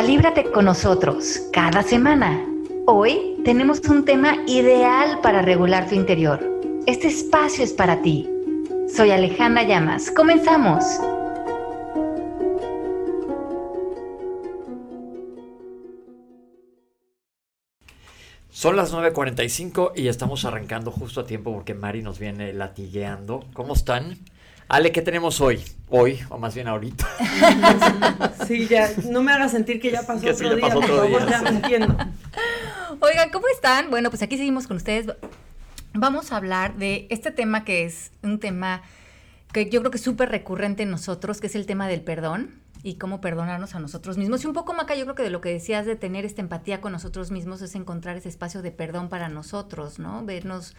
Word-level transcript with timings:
Calíbrate 0.00 0.50
con 0.50 0.64
nosotros 0.64 1.42
cada 1.52 1.82
semana. 1.82 2.42
Hoy 2.86 3.36
tenemos 3.44 3.80
un 3.80 4.06
tema 4.06 4.34
ideal 4.46 5.20
para 5.20 5.42
regular 5.42 5.90
tu 5.90 5.94
interior. 5.94 6.40
Este 6.86 7.08
espacio 7.08 7.62
es 7.62 7.74
para 7.74 8.00
ti. 8.00 8.26
Soy 8.96 9.10
Alejandra 9.10 9.62
Llamas. 9.62 10.10
Comenzamos. 10.10 10.82
Son 18.48 18.76
las 18.76 18.94
9.45 18.94 19.92
y 19.96 20.08
estamos 20.08 20.46
arrancando 20.46 20.90
justo 20.92 21.20
a 21.20 21.26
tiempo 21.26 21.52
porque 21.52 21.74
Mari 21.74 22.00
nos 22.00 22.18
viene 22.18 22.54
latigueando. 22.54 23.44
¿Cómo 23.52 23.74
están? 23.74 24.16
Ale, 24.70 24.92
¿qué 24.92 25.02
tenemos 25.02 25.40
hoy? 25.40 25.60
Hoy, 25.88 26.20
o 26.28 26.38
más 26.38 26.54
bien 26.54 26.68
ahorita. 26.68 27.06
Sí, 28.46 28.68
ya, 28.68 28.90
no 29.10 29.22
me 29.22 29.32
hagas 29.32 29.50
sentir 29.52 29.80
que 29.80 29.90
ya 29.90 30.02
pasó 30.02 30.28
otro 30.30 30.56
día, 30.56 31.26
ya 31.28 31.48
entiendo. 31.48 31.96
Oigan, 33.00 33.30
¿cómo 33.30 33.46
están? 33.52 33.90
Bueno, 33.90 34.10
pues 34.10 34.22
aquí 34.22 34.36
seguimos 34.36 34.66
con 34.68 34.76
ustedes. 34.76 35.06
Vamos 35.92 36.30
a 36.30 36.36
hablar 36.36 36.76
de 36.76 37.06
este 37.10 37.32
tema 37.32 37.64
que 37.64 37.84
es 37.84 38.12
un 38.22 38.38
tema 38.38 38.82
que 39.52 39.68
yo 39.70 39.80
creo 39.80 39.90
que 39.90 39.98
es 39.98 40.04
súper 40.04 40.30
recurrente 40.30 40.84
en 40.84 40.90
nosotros, 40.90 41.40
que 41.40 41.48
es 41.48 41.56
el 41.56 41.66
tema 41.66 41.88
del 41.88 42.02
perdón 42.02 42.60
y 42.84 42.94
cómo 42.94 43.20
perdonarnos 43.20 43.74
a 43.74 43.80
nosotros 43.80 44.18
mismos. 44.18 44.44
Y 44.44 44.46
un 44.46 44.52
poco, 44.52 44.72
Maca, 44.72 44.94
yo 44.94 45.04
creo 45.04 45.16
que 45.16 45.24
de 45.24 45.30
lo 45.30 45.40
que 45.40 45.50
decías 45.50 45.84
de 45.86 45.96
tener 45.96 46.24
esta 46.24 46.42
empatía 46.42 46.80
con 46.80 46.92
nosotros 46.92 47.32
mismos 47.32 47.60
es 47.62 47.74
encontrar 47.74 48.16
ese 48.16 48.28
espacio 48.28 48.62
de 48.62 48.70
perdón 48.70 49.08
para 49.08 49.28
nosotros, 49.28 49.98
¿no? 49.98 50.24
Vernos 50.24 50.76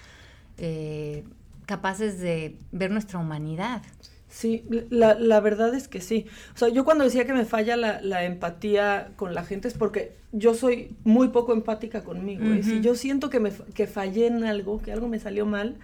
eh, 0.58 1.26
capaces 1.72 2.20
de 2.20 2.58
ver 2.74 2.92
nuestra 2.92 3.18
humanidad. 3.18 3.82
Sí, 4.28 4.66
la, 4.90 5.14
la, 5.14 5.40
verdad 5.40 5.74
es 5.74 5.88
que 5.88 6.02
sí. 6.02 6.26
O 6.54 6.58
sea, 6.58 6.68
yo 6.68 6.84
cuando 6.84 7.06
decía 7.06 7.26
que 7.26 7.32
me 7.32 7.46
falla 7.46 7.78
la, 7.78 8.02
la 8.02 8.26
empatía 8.26 9.14
con 9.16 9.34
la 9.34 9.46
gente 9.46 9.70
es 9.70 9.74
porque 9.74 10.18
yo 10.34 10.54
soy 10.54 10.98
muy 11.06 11.30
poco 11.30 11.54
empática 11.54 12.04
conmigo. 12.04 12.44
Y 12.54 12.64
si 12.64 12.82
yo 12.82 12.96
siento 12.96 13.30
que, 13.30 13.40
me, 13.40 13.54
que 13.74 13.88
fallé 13.88 14.28
en 14.28 14.44
algo, 14.44 14.82
que 14.82 14.92
algo 14.92 15.08
me 15.08 15.18
salió 15.18 15.46
mal, 15.46 15.78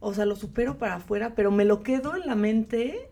o 0.00 0.12
sea, 0.12 0.24
lo 0.24 0.34
supero 0.34 0.76
para 0.76 0.96
afuera, 0.96 1.34
pero 1.36 1.52
me 1.52 1.64
lo 1.64 1.84
quedo 1.84 2.16
en 2.16 2.26
la 2.26 2.34
mente, 2.34 3.08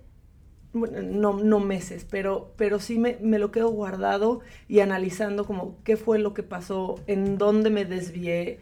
bueno, 0.73 1.01
no, 1.01 1.35
no 1.35 1.61
meses, 1.61 2.05
pero, 2.11 2.55
pero 2.57 2.81
sí 2.81 2.99
me, 2.99 3.19
me 3.21 3.39
lo 3.39 3.53
quedo 3.53 3.71
guardado 3.71 4.41
y 4.67 4.81
analizando 4.81 5.47
como 5.47 5.77
qué 5.85 5.97
fue 5.97 6.19
lo 6.19 6.35
que 6.35 6.43
pasó, 6.43 6.97
en 7.07 7.39
dónde 7.39 7.71
me 7.71 7.85
desvié, 7.85 8.59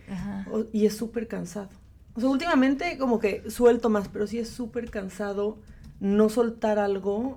y 0.75 0.84
es 0.84 0.95
súper 0.95 1.28
cansado. 1.28 1.70
O 2.17 2.20
sea, 2.20 2.28
últimamente 2.31 2.97
como 2.98 3.19
que 3.19 3.48
suelto 3.50 3.91
más, 3.91 4.09
pero 4.09 4.27
sí 4.27 4.39
es 4.39 4.48
súper 4.48 4.91
cansado 4.91 5.59
no 6.00 6.28
soltar 6.28 6.78
algo 6.78 7.36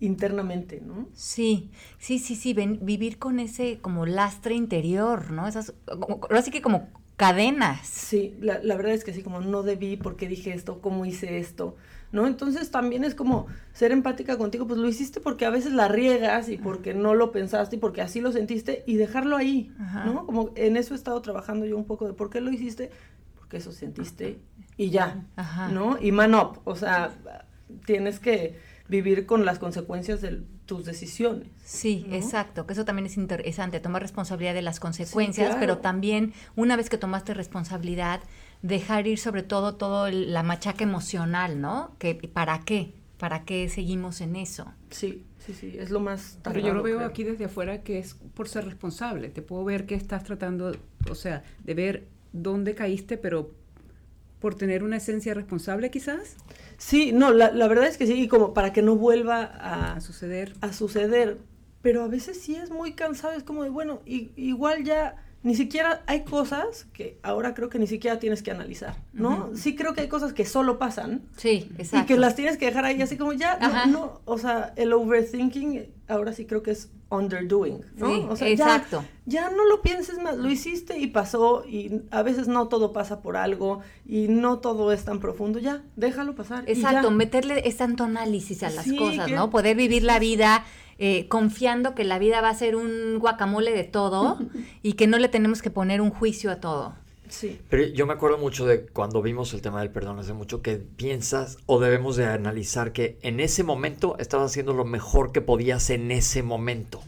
internamente, 0.00 0.80
¿no? 0.84 1.08
Sí, 1.12 1.70
sí, 1.98 2.18
sí, 2.18 2.36
sí, 2.36 2.54
vivir 2.54 3.18
con 3.18 3.40
ese 3.40 3.78
como 3.80 4.06
lastre 4.06 4.54
interior, 4.54 5.30
¿no? 5.30 5.46
Esas, 5.46 5.74
ahora 5.86 6.42
sí 6.42 6.50
que 6.50 6.62
como 6.62 6.88
cadenas. 7.16 7.86
Sí, 7.86 8.36
la, 8.40 8.60
la, 8.62 8.76
verdad 8.76 8.92
es 8.92 9.02
que 9.02 9.12
sí, 9.12 9.22
como 9.22 9.40
no 9.40 9.64
debí, 9.64 9.96
por 9.96 10.16
qué 10.16 10.28
dije 10.28 10.52
esto, 10.52 10.80
cómo 10.80 11.04
hice 11.04 11.38
esto, 11.38 11.74
¿no? 12.12 12.28
Entonces 12.28 12.70
también 12.70 13.02
es 13.02 13.16
como 13.16 13.48
ser 13.72 13.90
empática 13.90 14.38
contigo, 14.38 14.68
pues 14.68 14.78
lo 14.78 14.88
hiciste 14.88 15.20
porque 15.20 15.44
a 15.44 15.50
veces 15.50 15.72
la 15.72 15.88
riegas 15.88 16.48
y 16.48 16.58
porque 16.58 16.94
no 16.94 17.14
lo 17.14 17.32
pensaste 17.32 17.74
y 17.74 17.78
porque 17.80 18.02
así 18.02 18.20
lo 18.20 18.30
sentiste 18.30 18.84
y 18.86 18.96
dejarlo 18.96 19.36
ahí, 19.36 19.74
¿no? 20.06 20.26
Como 20.26 20.52
en 20.54 20.76
eso 20.76 20.94
he 20.94 20.96
estado 20.96 21.20
trabajando 21.20 21.66
yo 21.66 21.76
un 21.76 21.86
poco 21.86 22.06
de 22.06 22.12
por 22.12 22.30
qué 22.30 22.40
lo 22.40 22.52
hiciste, 22.52 22.90
que 23.48 23.58
eso 23.58 23.72
sentiste 23.72 24.38
y 24.76 24.90
ya, 24.90 25.26
¿no? 25.72 25.98
Y 26.00 26.12
man 26.12 26.34
up, 26.34 26.60
o 26.64 26.76
sea, 26.76 27.10
tienes 27.86 28.20
que 28.20 28.58
vivir 28.88 29.26
con 29.26 29.44
las 29.44 29.58
consecuencias 29.58 30.20
de 30.20 30.42
tus 30.66 30.84
decisiones. 30.84 31.48
Sí, 31.64 32.06
exacto, 32.10 32.66
que 32.66 32.74
eso 32.74 32.84
también 32.84 33.06
es 33.06 33.16
interesante, 33.16 33.80
tomar 33.80 34.02
responsabilidad 34.02 34.54
de 34.54 34.62
las 34.62 34.80
consecuencias, 34.80 35.56
pero 35.58 35.78
también 35.78 36.32
una 36.56 36.76
vez 36.76 36.88
que 36.90 36.98
tomaste 36.98 37.34
responsabilidad, 37.34 38.20
dejar 38.62 39.06
ir 39.06 39.18
sobre 39.18 39.42
todo 39.42 39.76
todo 39.76 40.10
la 40.10 40.42
machaca 40.42 40.84
emocional, 40.84 41.60
¿no? 41.60 41.94
Que 41.98 42.14
para 42.14 42.60
qué, 42.60 42.94
para 43.18 43.44
qué 43.44 43.68
seguimos 43.68 44.20
en 44.20 44.36
eso. 44.36 44.72
Sí, 44.90 45.24
sí, 45.38 45.54
sí, 45.54 45.76
es 45.78 45.90
lo 45.90 46.00
más. 46.00 46.38
Pero 46.42 46.60
yo 46.60 46.74
lo 46.74 46.82
veo 46.82 47.00
aquí 47.00 47.24
desde 47.24 47.46
afuera 47.46 47.82
que 47.82 47.98
es 47.98 48.14
por 48.34 48.48
ser 48.48 48.64
responsable. 48.64 49.28
Te 49.28 49.42
puedo 49.42 49.64
ver 49.64 49.86
que 49.86 49.94
estás 49.94 50.24
tratando, 50.24 50.72
o 51.10 51.14
sea, 51.14 51.42
de 51.64 51.74
ver 51.74 52.08
dónde 52.42 52.74
caíste, 52.74 53.16
pero 53.18 53.50
por 54.40 54.54
tener 54.54 54.82
una 54.82 54.96
esencia 54.96 55.34
responsable 55.34 55.90
quizás. 55.90 56.36
Sí, 56.76 57.12
no, 57.12 57.32
la, 57.32 57.50
la 57.50 57.68
verdad 57.68 57.86
es 57.86 57.98
que 57.98 58.06
sí, 58.06 58.14
y 58.14 58.28
como 58.28 58.54
para 58.54 58.72
que 58.72 58.82
no 58.82 58.96
vuelva 58.96 59.42
a, 59.42 60.00
suceder. 60.00 60.54
A 60.60 60.72
suceder. 60.72 61.38
Pero 61.82 62.02
a 62.02 62.08
veces 62.08 62.40
sí 62.40 62.54
es 62.56 62.70
muy 62.70 62.92
cansado, 62.92 63.34
es 63.34 63.42
como 63.42 63.64
de, 63.64 63.70
bueno, 63.70 64.00
y, 64.04 64.30
igual 64.36 64.84
ya 64.84 65.16
ni 65.42 65.54
siquiera 65.54 66.02
hay 66.06 66.24
cosas 66.24 66.86
que 66.92 67.18
ahora 67.22 67.54
creo 67.54 67.68
que 67.68 67.78
ni 67.78 67.86
siquiera 67.86 68.18
tienes 68.18 68.42
que 68.42 68.50
analizar, 68.50 68.96
¿no? 69.12 69.52
Sí 69.54 69.76
creo 69.76 69.94
que 69.94 70.00
hay 70.00 70.08
cosas 70.08 70.32
que 70.32 70.44
solo 70.44 70.78
pasan. 70.78 71.22
Sí, 71.36 71.70
exacto. 71.78 72.04
Y 72.04 72.06
que 72.06 72.20
las 72.20 72.34
tienes 72.34 72.56
que 72.58 72.66
dejar 72.66 72.84
ahí 72.84 73.00
así 73.00 73.16
como 73.16 73.32
ya, 73.32 73.58
no, 73.58 73.86
no, 73.86 74.20
o 74.24 74.38
sea, 74.38 74.72
el 74.76 74.92
overthinking 74.92 75.86
ahora 76.08 76.32
sí 76.32 76.44
creo 76.44 76.62
que 76.62 76.72
es 76.72 76.90
underdoing, 77.10 77.84
¿no? 77.96 78.36
Sí, 78.36 78.46
exacto. 78.46 79.04
Ya, 79.24 79.50
no 79.50 79.64
lo 79.64 79.82
pienses 79.82 80.18
más, 80.18 80.36
lo 80.36 80.50
hiciste 80.50 80.98
y 80.98 81.06
pasó 81.06 81.64
y 81.66 82.02
a 82.10 82.22
veces 82.22 82.48
no 82.48 82.68
todo 82.68 82.92
pasa 82.92 83.20
por 83.22 83.36
algo 83.36 83.80
y 84.06 84.28
no 84.28 84.58
todo 84.58 84.92
es 84.92 85.04
tan 85.04 85.18
profundo, 85.18 85.58
ya, 85.58 85.82
déjalo 85.96 86.34
pasar. 86.34 86.64
Exacto, 86.66 87.10
meterle 87.10 87.66
ese 87.66 87.78
tanto 87.78 88.04
análisis 88.04 88.62
a 88.62 88.70
las 88.70 88.90
cosas, 88.92 89.30
¿no? 89.30 89.50
Poder 89.50 89.76
vivir 89.76 90.02
la 90.02 90.18
vida 90.18 90.64
eh, 90.98 91.28
confiando 91.28 91.94
que 91.94 92.02
la 92.02 92.18
vida 92.18 92.40
va 92.40 92.48
a 92.48 92.54
ser 92.54 92.74
un 92.74 93.18
guacamole 93.20 93.72
de 93.72 93.84
todo 93.84 94.38
y 94.82 94.94
que 94.94 95.06
no 95.06 95.18
le 95.18 95.28
tenemos 95.28 95.62
que 95.62 95.70
poner 95.70 96.00
un 96.00 96.10
juicio 96.10 96.50
a 96.50 96.56
todo. 96.56 96.94
Sí. 97.28 97.60
Pero 97.68 97.84
yo 97.84 98.06
me 98.06 98.12
acuerdo 98.12 98.38
mucho 98.38 98.66
de 98.66 98.86
cuando 98.86 99.22
vimos 99.22 99.54
el 99.54 99.62
tema 99.62 99.80
del 99.80 99.90
perdón 99.90 100.18
hace 100.18 100.32
mucho 100.32 100.62
que 100.62 100.76
piensas 100.76 101.58
o 101.66 101.80
debemos 101.80 102.16
de 102.16 102.26
analizar 102.26 102.92
que 102.92 103.18
en 103.22 103.40
ese 103.40 103.64
momento 103.64 104.16
estabas 104.18 104.50
haciendo 104.50 104.72
lo 104.72 104.84
mejor 104.84 105.32
que 105.32 105.40
podías 105.40 105.90
en 105.90 106.10
ese 106.10 106.42
momento. 106.42 107.02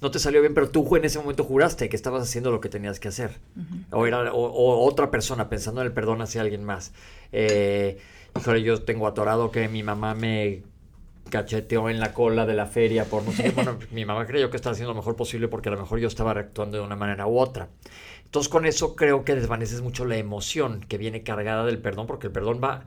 No 0.00 0.10
te 0.10 0.18
salió 0.18 0.40
bien, 0.40 0.54
pero 0.54 0.70
tú 0.70 0.96
en 0.96 1.04
ese 1.04 1.18
momento 1.18 1.44
juraste 1.44 1.88
que 1.88 1.96
estabas 1.96 2.22
haciendo 2.22 2.50
lo 2.50 2.60
que 2.60 2.68
tenías 2.68 3.00
que 3.00 3.08
hacer. 3.08 3.38
o, 3.90 4.06
era, 4.06 4.32
o, 4.32 4.86
otra 4.86 5.10
persona 5.10 5.48
pensando 5.48 5.80
en 5.80 5.86
el 5.86 5.92
perdón 5.92 6.22
hacia 6.22 6.40
alguien 6.40 6.64
más. 6.64 6.92
Eh, 7.32 7.98
híjole, 8.38 8.62
yo 8.62 8.82
tengo 8.82 9.06
atorado 9.06 9.50
que 9.50 9.68
mi 9.68 9.82
mamá 9.82 10.14
me 10.14 10.62
cacheteó 11.30 11.88
en 11.88 12.00
la 12.00 12.12
cola 12.12 12.44
de 12.44 12.54
la 12.54 12.66
feria 12.66 13.04
por 13.04 13.22
no 13.22 13.32
sé 13.32 13.44
qué. 13.44 13.50
Bueno, 13.60 13.78
mi 13.90 14.04
mamá 14.04 14.26
creyó 14.26 14.50
que 14.50 14.56
estaba 14.56 14.72
haciendo 14.72 14.92
lo 14.92 14.98
mejor 14.98 15.16
posible 15.16 15.48
porque 15.48 15.68
a 15.68 15.72
lo 15.72 15.78
mejor 15.78 15.98
yo 15.98 16.08
estaba 16.08 16.32
actuando 16.32 16.78
de 16.78 16.84
una 16.84 16.96
manera 16.96 17.26
u 17.26 17.38
otra. 17.38 17.68
Entonces 18.30 18.48
con 18.48 18.64
eso 18.64 18.94
creo 18.94 19.24
que 19.24 19.34
desvaneces 19.34 19.80
mucho 19.82 20.04
la 20.04 20.16
emoción 20.16 20.84
que 20.86 20.98
viene 20.98 21.24
cargada 21.24 21.64
del 21.64 21.80
perdón, 21.80 22.06
porque 22.06 22.28
el 22.28 22.32
perdón 22.32 22.60
va, 22.62 22.84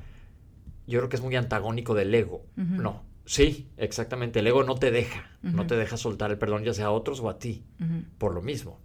yo 0.88 1.00
creo 1.00 1.09
que 1.09 1.18
es 1.18 1.22
muy 1.22 1.36
antagónico 1.36 1.94
del 1.96 2.16
ego. 2.16 2.46
No, 2.56 3.04
sí, 3.26 3.68
exactamente, 3.76 4.40
el 4.40 4.48
ego 4.48 4.64
no 4.64 4.76
te 4.76 4.90
deja, 4.90 5.31
no 5.42 5.68
te 5.68 5.76
deja 5.76 5.98
soltar 5.98 6.31
el 6.31 6.38
perdón 6.38 6.64
ya 6.64 6.74
sea 6.74 6.86
a 6.86 6.92
otros 6.92 7.20
o 7.20 7.30
a 7.30 7.40
ti, 7.40 7.66
por 8.20 8.34
lo 8.34 8.42
mismo. 8.42 8.80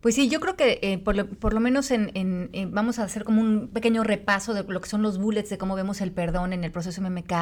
Pues 0.00 0.16
sí, 0.16 0.28
yo 0.28 0.40
creo 0.40 0.56
que 0.56 0.80
eh, 0.82 0.98
por, 0.98 1.14
lo, 1.14 1.60
menos 1.60 1.92
en, 1.92 2.50
vamos 2.72 2.98
a 2.98 3.04
hacer 3.04 3.22
como 3.22 3.40
un 3.40 3.68
pequeño 3.68 4.02
repaso 4.02 4.54
de 4.54 4.64
lo 4.64 4.80
que 4.80 4.88
son 4.88 5.02
los 5.02 5.18
bullets 5.18 5.50
de 5.50 5.56
cómo 5.56 5.76
vemos 5.76 6.00
el 6.00 6.10
perdón 6.10 6.52
en 6.52 6.64
el 6.64 6.72
proceso 6.72 7.00
MMK. 7.00 7.32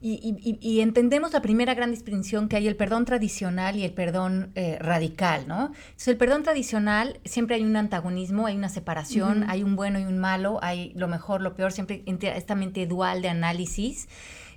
Y, 0.00 0.80
entendemos 0.80 1.32
la 1.32 1.42
primera 1.42 1.74
gran 1.74 1.90
distinción 1.90 2.48
que 2.48 2.54
hay 2.54 2.68
el 2.68 2.76
perdón 2.76 3.04
tradicional 3.04 3.74
y 3.74 3.84
el 3.84 3.92
perdón 3.92 4.52
eh, 4.54 4.78
radical, 4.80 5.48
¿no? 5.48 5.66
Entonces, 5.66 6.08
el 6.08 6.16
perdón 6.16 6.44
tradicional 6.44 7.18
siempre 7.24 7.56
hay 7.56 7.64
un 7.64 7.74
antagonismo, 7.74 8.46
hay 8.46 8.56
una 8.56 8.68
separación, 8.68 9.44
hay 9.48 9.64
un 9.64 9.74
bueno 9.74 9.98
y 9.98 10.04
un 10.04 10.18
malo, 10.18 10.60
hay 10.62 10.92
lo 10.94 11.08
mejor, 11.08 11.40
lo 11.40 11.54
peor, 11.54 11.72
siempre 11.72 12.04
esta 12.06 12.54
mente 12.54 12.86
dual 12.86 13.22
de 13.22 13.28
análisis. 13.28 14.08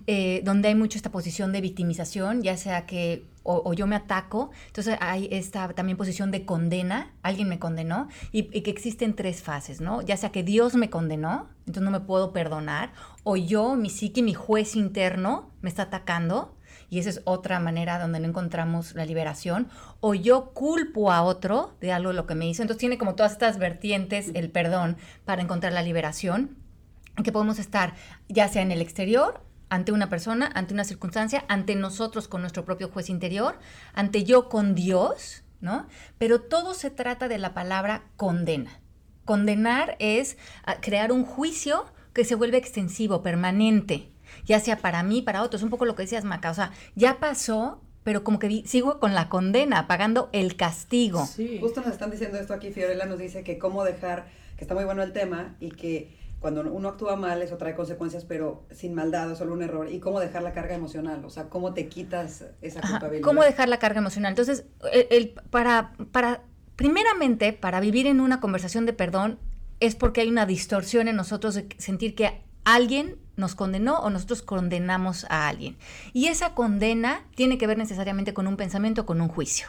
Eh, 0.08 0.42
donde 0.44 0.70
hay 0.70 0.76
mucho 0.76 0.98
esta 0.98 1.12
posición 1.12 1.52
de 1.52 1.62
victimización, 1.62 2.42
ya 2.42 2.58
sea 2.58 2.86
que 2.86 3.26
o, 3.44 3.74
yo 3.74 3.88
me 3.88 3.96
ataco, 3.96 4.52
entonces 4.68 4.98
hay 5.02 5.28
esta 5.32 5.68
también 5.70 5.98
posición 5.98 6.30
de 6.30 6.46
condena, 6.46 7.12
alguien 7.24 7.50
me 7.50 7.58
condenó, 7.58 8.08
y, 8.32 8.44
que 8.44 8.70
existen 8.70 9.16
tres 9.16 9.42
fases, 9.42 9.82
¿no? 9.82 10.02
Ya 10.02 10.16
sea 10.18 10.32
que 10.32 10.44
Dios 10.44 10.76
me 10.76 10.90
condenó, 10.90 11.50
entonces 11.62 11.84
no 11.84 11.92
me 11.92 12.02
puedo 12.02 12.34
perdonar, 12.34 12.94
o 13.24 13.38
yo, 13.38 13.76
mi 13.76 13.90
psique, 13.90 14.22
mi 14.22 14.34
juez 14.36 14.76
interno 14.76 15.50
me 15.62 15.70
está 15.70 15.84
atacando, 15.84 16.56
y 16.90 17.00
esa 17.00 17.10
es 17.10 17.22
otra 17.24 17.60
manera 17.60 18.00
donde 18.00 18.20
no 18.20 18.28
encontramos 18.28 18.94
la 18.94 19.06
liberación, 19.06 19.70
o 20.02 20.14
yo 20.14 20.52
culpo 20.54 21.12
a 21.12 21.24
otro 21.24 21.76
de 21.82 21.92
algo 21.94 22.10
de 22.10 22.16
lo 22.16 22.28
que 22.28 22.36
me 22.36 22.48
hizo, 22.48 22.62
entonces 22.62 22.80
tiene 22.80 23.00
como 23.00 23.16
todas 23.16 23.32
estas 23.32 23.58
vertientes 23.58 24.32
el 24.36 24.52
perdón 24.52 24.98
para 25.26 25.42
encontrar 25.42 25.74
la 25.74 25.82
liberación, 25.82 26.58
que 27.24 27.32
podemos 27.32 27.60
estar 27.60 27.96
ya 28.30 28.48
sea 28.48 28.62
en 28.62 28.72
el 28.72 28.82
exterior 28.82 29.42
ante 29.72 29.94
una 29.94 30.10
persona, 30.10 30.52
ante 30.54 30.74
una 30.74 30.84
circunstancia, 30.84 31.46
ante 31.48 31.76
nosotros 31.76 32.28
con 32.28 32.42
nuestro 32.42 32.66
propio 32.66 32.90
juez 32.90 33.10
interior, 33.10 33.58
ante 33.94 34.26
yo 34.26 34.50
con 34.50 34.76
Dios, 34.76 35.44
¿no? 35.62 35.88
Pero 36.18 36.42
todo 36.42 36.74
se 36.74 36.90
trata 36.90 37.30
de 37.30 37.38
la 37.38 37.54
palabra 37.54 38.04
condena. 38.18 38.82
Condenar 39.24 39.96
es 40.00 40.38
ah, 40.66 40.82
crear 40.82 41.14
un 41.14 41.24
juicio 41.24 41.86
que 42.12 42.26
se 42.26 42.36
vuelve 42.36 42.58
extensivo, 42.58 43.24
permanente, 43.24 44.12
ya 44.44 44.60
sea 44.60 44.78
para 44.78 45.04
mí, 45.04 45.22
para 45.22 45.42
otros, 45.42 45.64
un 45.64 45.70
poco 45.70 45.86
lo 45.86 45.96
que 45.96 46.04
decías, 46.04 46.26
Maca, 46.26 46.52
o 46.52 46.54
sea, 46.54 46.74
ya 46.96 47.22
pasó, 47.22 47.82
pero 48.04 48.26
como 48.26 48.40
que 48.40 48.64
sigo 48.66 49.00
con 49.00 49.14
la 49.16 49.30
condena, 49.30 49.88
pagando 49.88 50.30
el 50.34 50.58
castigo. 50.58 51.26
Sí. 51.26 51.60
Justo 51.62 51.80
nos 51.80 51.94
están 51.94 52.12
diciendo 52.12 52.38
esto 52.38 52.54
aquí, 52.54 52.72
Fiorella 52.72 53.06
nos 53.06 53.20
dice 53.20 53.46
que 53.46 53.58
cómo 53.58 53.86
dejar, 53.86 54.28
que 54.58 54.66
está 54.66 54.76
muy 54.76 54.84
bueno 54.84 55.02
el 55.02 55.14
tema 55.14 55.56
y 55.62 55.70
que 55.70 56.20
cuando 56.42 56.62
uno 56.62 56.90
actúa 56.90 57.16
mal 57.16 57.42
eso 57.44 57.56
trae 57.58 57.76
consecuencias, 57.76 58.26
pero 58.26 58.66
sin 58.72 58.96
maldad 58.96 59.30
o 59.32 59.36
solo 59.36 59.54
un 59.54 59.62
error. 59.62 59.90
Y 59.92 60.00
cómo 60.00 60.20
dejar 60.20 60.42
la 60.42 60.54
carga 60.54 60.74
emocional, 60.74 61.24
o 61.24 61.30
sea, 61.30 61.50
cómo 61.50 61.76
te 61.76 61.88
quitas 61.88 62.46
esa 62.62 62.82
culpabilidad. 62.82 63.24
¿Cómo 63.24 63.44
dejar 63.44 63.70
la 63.70 63.78
carga 63.78 64.00
emocional? 64.00 64.32
Entonces, 64.32 64.66
el, 65.12 65.36
para, 65.52 65.94
para, 66.12 66.42
primeramente, 66.76 67.54
para 67.54 67.80
vivir 67.80 68.08
en 68.08 68.20
una 68.20 68.40
conversación 68.40 68.88
de 68.88 68.94
perdón, 68.94 69.38
es 69.80 69.96
porque 69.96 70.22
hay 70.22 70.30
una 70.30 70.48
distorsión 70.48 71.08
en 71.08 71.16
nosotros 71.16 71.54
de 71.54 71.70
sentir 71.78 72.16
que 72.16 72.42
alguien 72.64 73.20
nos 73.36 73.54
condenó 73.54 74.00
o 74.00 74.10
nosotros 74.10 74.42
condenamos 74.42 75.28
a 75.30 75.48
alguien. 75.48 75.78
Y 76.12 76.28
esa 76.28 76.56
condena 76.56 77.22
tiene 77.36 77.60
que 77.60 77.68
ver 77.68 77.78
necesariamente 77.78 78.34
con 78.34 78.48
un 78.48 78.58
pensamiento, 78.58 79.06
con 79.06 79.22
un 79.22 79.28
juicio 79.28 79.68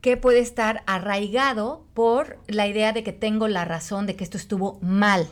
que 0.00 0.16
puede 0.16 0.38
estar 0.38 0.82
arraigado 0.86 1.84
por 1.94 2.38
la 2.46 2.68
idea 2.68 2.92
de 2.92 3.02
que 3.02 3.12
tengo 3.12 3.48
la 3.48 3.64
razón 3.64 4.06
de 4.06 4.14
que 4.14 4.24
esto 4.24 4.36
estuvo 4.36 4.78
mal. 4.80 5.26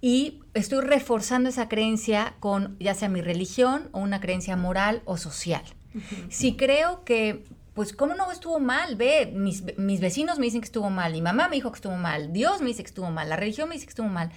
Y 0.00 0.40
estoy 0.54 0.84
reforzando 0.84 1.48
esa 1.48 1.68
creencia 1.68 2.34
con 2.40 2.76
ya 2.78 2.94
sea 2.94 3.08
mi 3.08 3.20
religión 3.20 3.88
o 3.92 4.00
una 4.00 4.20
creencia 4.20 4.56
moral 4.56 5.02
o 5.04 5.16
social. 5.16 5.62
Si 6.28 6.56
creo 6.56 7.04
que, 7.04 7.44
pues, 7.74 7.92
¿cómo 7.92 8.14
no 8.14 8.30
estuvo 8.32 8.58
mal? 8.58 8.96
Ve, 8.96 9.32
mis, 9.32 9.62
mis 9.78 10.00
vecinos 10.00 10.38
me 10.38 10.46
dicen 10.46 10.60
que 10.60 10.66
estuvo 10.66 10.90
mal, 10.90 11.12
mi 11.12 11.22
mamá 11.22 11.48
me 11.48 11.56
dijo 11.56 11.70
que 11.70 11.76
estuvo 11.76 11.96
mal, 11.96 12.32
Dios 12.32 12.60
me 12.60 12.68
dice 12.68 12.82
que 12.82 12.88
estuvo 12.88 13.10
mal, 13.10 13.28
la 13.28 13.36
religión 13.36 13.68
me 13.68 13.76
dice 13.76 13.86
que 13.86 13.90
estuvo 13.90 14.08
mal 14.08 14.30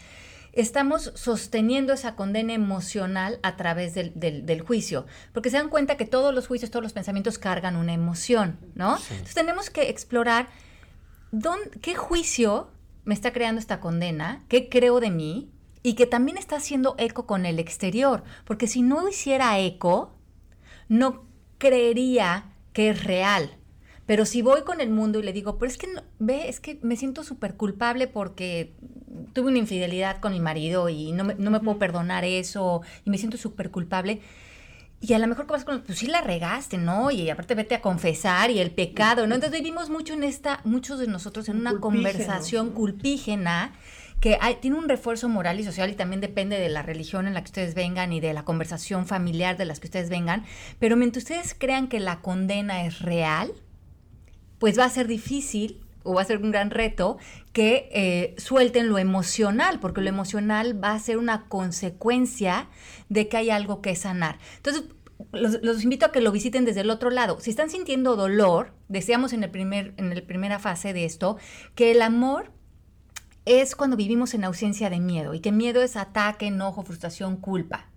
estamos 0.58 1.12
sosteniendo 1.14 1.94
esa 1.94 2.16
condena 2.16 2.54
emocional 2.54 3.40
a 3.44 3.56
través 3.56 3.94
del, 3.94 4.62
juicio, 4.62 5.06
porque 5.32 5.52
se 5.52 5.58
dan 5.58 5.70
cuenta 5.70 5.98
que 5.98 6.06
todos 6.06 6.34
los 6.34 6.48
juicios, 6.48 6.72
todos 6.72 6.82
los 6.82 6.94
pensamientos 6.94 7.38
cargan 7.38 7.76
una 7.76 7.94
emoción, 7.94 8.58
¿no? 8.74 8.98
Entonces 8.98 9.36
tenemos 9.36 9.70
que 9.70 9.90
explorar 9.90 10.48
qué 11.82 11.94
juicio 11.94 12.72
me 13.08 13.14
está 13.14 13.32
creando 13.32 13.60
esta 13.60 13.80
condena, 13.80 14.44
qué 14.50 14.68
creo 14.68 15.00
de 15.00 15.12
mí 15.12 15.50
y 15.82 15.94
que 15.94 16.06
también 16.06 16.38
está 16.38 16.58
haciendo 16.58 16.96
eco 16.98 17.26
con 17.26 17.46
el 17.46 17.58
exterior, 17.58 18.26
porque 18.44 18.68
si 18.68 18.82
no 18.82 19.08
hiciera 19.08 19.58
eco, 19.60 20.14
no 20.90 21.24
creería 21.58 22.52
que 22.74 22.90
es 22.90 23.06
real. 23.06 23.56
Pero 24.06 24.26
si 24.26 24.42
voy 24.42 24.64
con 24.64 24.82
el 24.82 24.90
mundo 24.90 25.20
y 25.20 25.24
le 25.24 25.32
digo, 25.32 25.58
pero 25.58 25.72
es 25.72 25.78
que, 25.78 25.88
ve, 26.20 26.50
es 26.50 26.60
que 26.60 26.80
me 26.82 26.98
siento 26.98 27.24
súper 27.24 27.56
culpable 27.56 28.08
porque 28.08 28.74
tuve 29.32 29.48
una 29.48 29.60
infidelidad 29.60 30.20
con 30.20 30.34
mi 30.34 30.42
marido 30.42 30.90
y 30.90 31.14
no 31.14 31.24
me, 31.24 31.36
no 31.36 31.50
me 31.50 31.62
puedo 31.62 31.80
perdonar 31.80 32.26
eso 32.26 32.82
y 33.06 33.10
me 33.10 33.18
siento 33.18 33.38
súper 33.38 33.72
culpable. 33.72 34.20
Y 35.00 35.14
a 35.14 35.20
lo 35.20 35.28
mejor 35.28 35.46
vas 35.46 35.64
con, 35.64 35.82
pues 35.82 36.00
sí 36.00 36.08
la 36.08 36.22
regaste, 36.22 36.78
¿no? 36.78 37.12
Y 37.12 37.30
aparte 37.30 37.54
vete 37.54 37.76
a 37.76 37.82
confesar 37.82 38.50
y 38.50 38.60
el 38.60 38.72
pecado, 38.72 39.28
¿no? 39.28 39.36
Entonces 39.36 39.60
vivimos 39.60 39.90
mucho 39.90 40.14
en 40.14 40.24
esta, 40.24 40.60
muchos 40.64 41.00
de 41.00 41.08
nosotros 41.08 41.50
en 41.50 41.58
una 41.58 41.80
conversación 41.80 42.72
culpígena 42.72 43.74
que 44.20 44.40
tiene 44.60 44.78
un 44.78 44.90
refuerzo 44.90 45.30
moral 45.30 45.60
y 45.60 45.64
social 45.64 45.92
y 45.92 45.96
también 45.96 46.22
depende 46.22 46.60
de 46.60 46.70
la 46.70 46.82
religión 46.82 47.28
en 47.28 47.36
la 47.36 47.42
que 47.42 47.50
ustedes 47.50 47.76
vengan 47.76 48.12
y 48.12 48.20
de 48.20 48.34
la 48.34 48.44
conversación 48.44 49.06
familiar 49.06 49.58
de 49.58 49.66
las 49.66 49.80
que 49.80 49.88
ustedes 49.88 50.10
vengan. 50.10 50.46
Pero 50.80 50.96
mientras 50.96 51.24
ustedes 51.24 51.56
crean 51.56 51.88
que 51.88 52.00
la 52.00 52.22
condena 52.22 52.86
es 52.86 53.00
real, 53.00 53.52
pues 54.58 54.80
va 54.80 54.86
a 54.86 54.90
ser 54.90 55.08
difícil 55.08 55.82
o 56.02 56.16
va 56.16 56.22
a 56.22 56.26
ser 56.26 56.38
un 56.38 56.52
gran 56.52 56.72
reto 56.72 57.18
que 57.58 57.90
eh, 57.92 58.36
suelten 58.38 58.88
lo 58.88 59.00
emocional, 59.00 59.80
porque 59.80 60.02
lo 60.02 60.10
emocional 60.10 60.80
va 60.84 60.94
a 60.94 61.00
ser 61.00 61.18
una 61.18 61.48
consecuencia 61.48 62.70
de 63.10 63.30
que 63.30 63.38
hay 63.38 63.50
algo 63.50 63.82
que 63.82 63.96
sanar. 63.96 64.38
Entonces, 64.58 64.84
los, 65.32 65.84
invito 65.84 66.06
a 66.06 66.12
que 66.12 66.22
lo 66.22 66.32
visiten 66.32 66.66
desde 66.66 66.82
el 66.82 66.92
otro 66.92 67.10
lado. 67.10 67.40
Si 67.40 67.50
están 67.50 67.72
sintiendo 67.72 68.16
dolor, 68.16 68.76
decíamos 68.90 69.34
en, 69.34 69.44
el 69.44 69.50
primer, 69.50 69.96
en 69.98 70.14
la 70.14 70.22
primera 70.22 70.60
fase 70.60 70.94
de 70.94 71.06
esto, 71.06 71.38
que 71.74 71.90
el 71.90 72.04
amor 72.04 72.52
es 73.46 73.76
cuando 73.76 73.98
vivimos 73.98 74.36
en 74.36 74.44
ausencia 74.44 74.92
de 74.92 75.00
miedo 75.00 75.34
y 75.34 75.40
que 75.40 75.52
miedo 75.52 75.82
es 75.82 75.96
ataque, 75.96 76.46
enojo, 76.46 76.84
frustración, 76.84 77.38
culpa. 77.38 77.90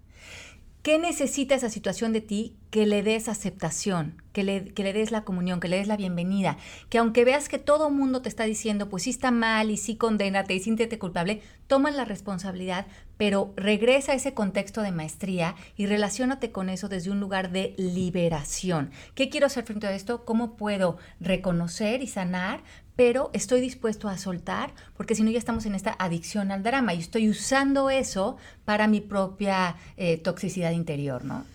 ¿Qué 0.82 0.98
necesita 0.98 1.54
esa 1.54 1.68
situación 1.68 2.14
de 2.14 2.22
ti? 2.22 2.56
Que 2.70 2.86
le 2.86 3.02
des 3.02 3.28
aceptación, 3.28 4.22
que 4.32 4.44
le, 4.44 4.72
que 4.72 4.82
le, 4.82 4.94
des 4.94 5.10
la 5.10 5.24
comunión, 5.24 5.60
que 5.60 5.68
le 5.68 5.76
des 5.76 5.88
la 5.88 5.98
bienvenida. 5.98 6.56
Que 6.88 6.96
aunque 6.96 7.26
veas 7.26 7.50
que 7.50 7.58
todo 7.58 7.88
el 7.88 7.94
mundo 7.94 8.22
te 8.22 8.30
está 8.30 8.44
diciendo, 8.44 8.88
pues 8.88 9.02
sí 9.02 9.10
está 9.10 9.30
mal 9.30 9.70
y 9.70 9.76
sí 9.76 9.96
condénate 9.96 10.54
y 10.54 10.60
siéntete 10.60 10.98
culpable, 10.98 11.42
toma 11.66 11.90
la 11.90 12.06
responsabilidad, 12.06 12.86
pero 13.18 13.52
regresa 13.56 14.12
a 14.12 14.14
ese 14.14 14.32
contexto 14.32 14.80
de 14.80 14.90
maestría 14.90 15.54
y 15.76 15.84
relacionate 15.84 16.50
con 16.50 16.70
eso 16.70 16.88
desde 16.88 17.10
un 17.10 17.20
lugar 17.20 17.50
de 17.50 17.74
liberación. 17.76 18.90
¿Qué 19.14 19.28
quiero 19.28 19.48
hacer 19.48 19.64
frente 19.64 19.86
a 19.86 19.92
esto? 19.92 20.24
¿Cómo 20.24 20.56
puedo 20.56 20.96
reconocer 21.20 22.00
y 22.00 22.06
sanar 22.06 22.62
pero 23.00 23.30
estoy 23.32 23.62
dispuesto 23.62 24.10
a 24.10 24.18
soltar 24.18 24.74
porque 24.94 25.14
si 25.14 25.22
no 25.22 25.30
ya 25.30 25.38
estamos 25.38 25.64
en 25.64 25.74
esta 25.74 25.96
adicción 25.98 26.52
al 26.52 26.62
drama 26.62 26.92
y 26.92 26.98
estoy 26.98 27.30
usando 27.30 27.88
eso 27.88 28.36
para 28.66 28.88
mi 28.88 29.00
propia 29.00 29.76
eh, 29.96 30.18
toxicidad 30.18 30.72
interior, 30.72 31.24
¿no? 31.24 31.46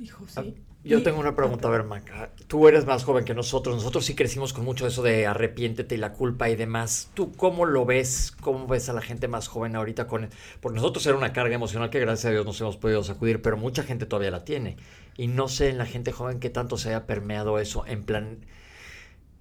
Hijo, 0.00 0.24
sí. 0.26 0.34
Ah, 0.56 0.60
yo 0.82 1.04
tengo 1.04 1.20
una 1.20 1.36
pregunta, 1.36 1.68
a 1.68 1.70
ver, 1.70 1.84
Maca. 1.84 2.32
Tú 2.48 2.66
eres 2.66 2.84
más 2.84 3.04
joven 3.04 3.24
que 3.24 3.32
nosotros. 3.32 3.76
Nosotros 3.76 4.06
sí 4.06 4.16
crecimos 4.16 4.52
con 4.52 4.64
mucho 4.64 4.88
eso 4.88 5.04
de 5.04 5.28
arrepiéntete 5.28 5.94
y 5.94 5.98
la 5.98 6.14
culpa 6.14 6.50
y 6.50 6.56
demás. 6.56 7.10
¿Tú 7.14 7.30
cómo 7.30 7.64
lo 7.64 7.84
ves? 7.84 8.32
¿Cómo 8.40 8.66
ves 8.66 8.88
a 8.88 8.92
la 8.92 9.00
gente 9.00 9.28
más 9.28 9.46
joven 9.46 9.76
ahorita 9.76 10.08
con 10.08 10.28
Porque 10.60 10.74
nosotros 10.74 11.06
era 11.06 11.16
una 11.16 11.32
carga 11.32 11.54
emocional 11.54 11.90
que 11.90 12.00
gracias 12.00 12.24
a 12.24 12.30
Dios 12.30 12.44
nos 12.44 12.60
hemos 12.60 12.76
podido 12.76 13.04
sacudir, 13.04 13.40
pero 13.40 13.56
mucha 13.56 13.84
gente 13.84 14.04
todavía 14.04 14.32
la 14.32 14.44
tiene. 14.44 14.76
Y 15.16 15.28
no 15.28 15.46
sé 15.46 15.68
en 15.68 15.78
la 15.78 15.86
gente 15.86 16.10
joven 16.10 16.40
qué 16.40 16.50
tanto 16.50 16.76
se 16.76 16.88
haya 16.88 17.06
permeado 17.06 17.60
eso 17.60 17.86
en 17.86 18.02
plan 18.02 18.38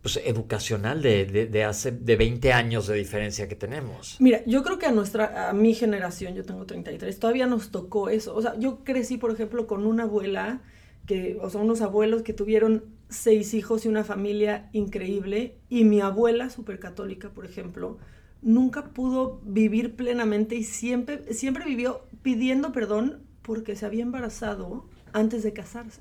pues, 0.01 0.21
educacional 0.23 1.01
de, 1.01 1.25
de, 1.25 1.63
hace 1.63 1.91
de 1.91 2.15
20 2.15 2.53
años 2.53 2.87
de 2.87 2.95
diferencia 2.95 3.47
que 3.47 3.55
tenemos. 3.55 4.17
Mira, 4.19 4.41
yo 4.45 4.63
creo 4.63 4.79
que 4.79 4.85
a 4.85 4.91
nuestra, 4.91 5.49
a 5.49 5.53
mi 5.53 5.73
generación, 5.73 6.35
yo 6.35 6.45
tengo 6.45 6.65
33, 6.65 7.19
todavía 7.19 7.47
nos 7.47 7.71
tocó 7.71 8.09
eso. 8.09 8.35
O 8.35 8.41
sea, 8.41 8.57
yo 8.57 8.83
crecí, 8.83 9.17
por 9.17 9.31
ejemplo, 9.31 9.67
con 9.67 9.85
una 9.85 10.03
abuela, 10.03 10.61
que, 11.05 11.37
o 11.41 11.49
sea, 11.49 11.61
unos 11.61 11.81
abuelos 11.81 12.21
que 12.21 12.33
tuvieron 12.33 12.85
seis 13.09 13.53
hijos 13.53 13.85
y 13.85 13.89
una 13.89 14.03
familia 14.03 14.69
increíble, 14.73 15.57
y 15.69 15.83
mi 15.83 16.01
abuela, 16.01 16.49
súper 16.49 16.79
católica, 16.79 17.29
por 17.29 17.45
ejemplo, 17.45 17.97
nunca 18.41 18.85
pudo 18.93 19.41
vivir 19.43 19.95
plenamente 19.95 20.55
y 20.55 20.63
siempre, 20.63 21.33
siempre 21.33 21.65
vivió 21.65 22.05
pidiendo 22.21 22.71
perdón 22.71 23.23
porque 23.41 23.75
se 23.75 23.85
había 23.85 24.03
embarazado 24.03 24.85
antes 25.17 25.41
de 25.41 25.51
casarse. 25.51 25.99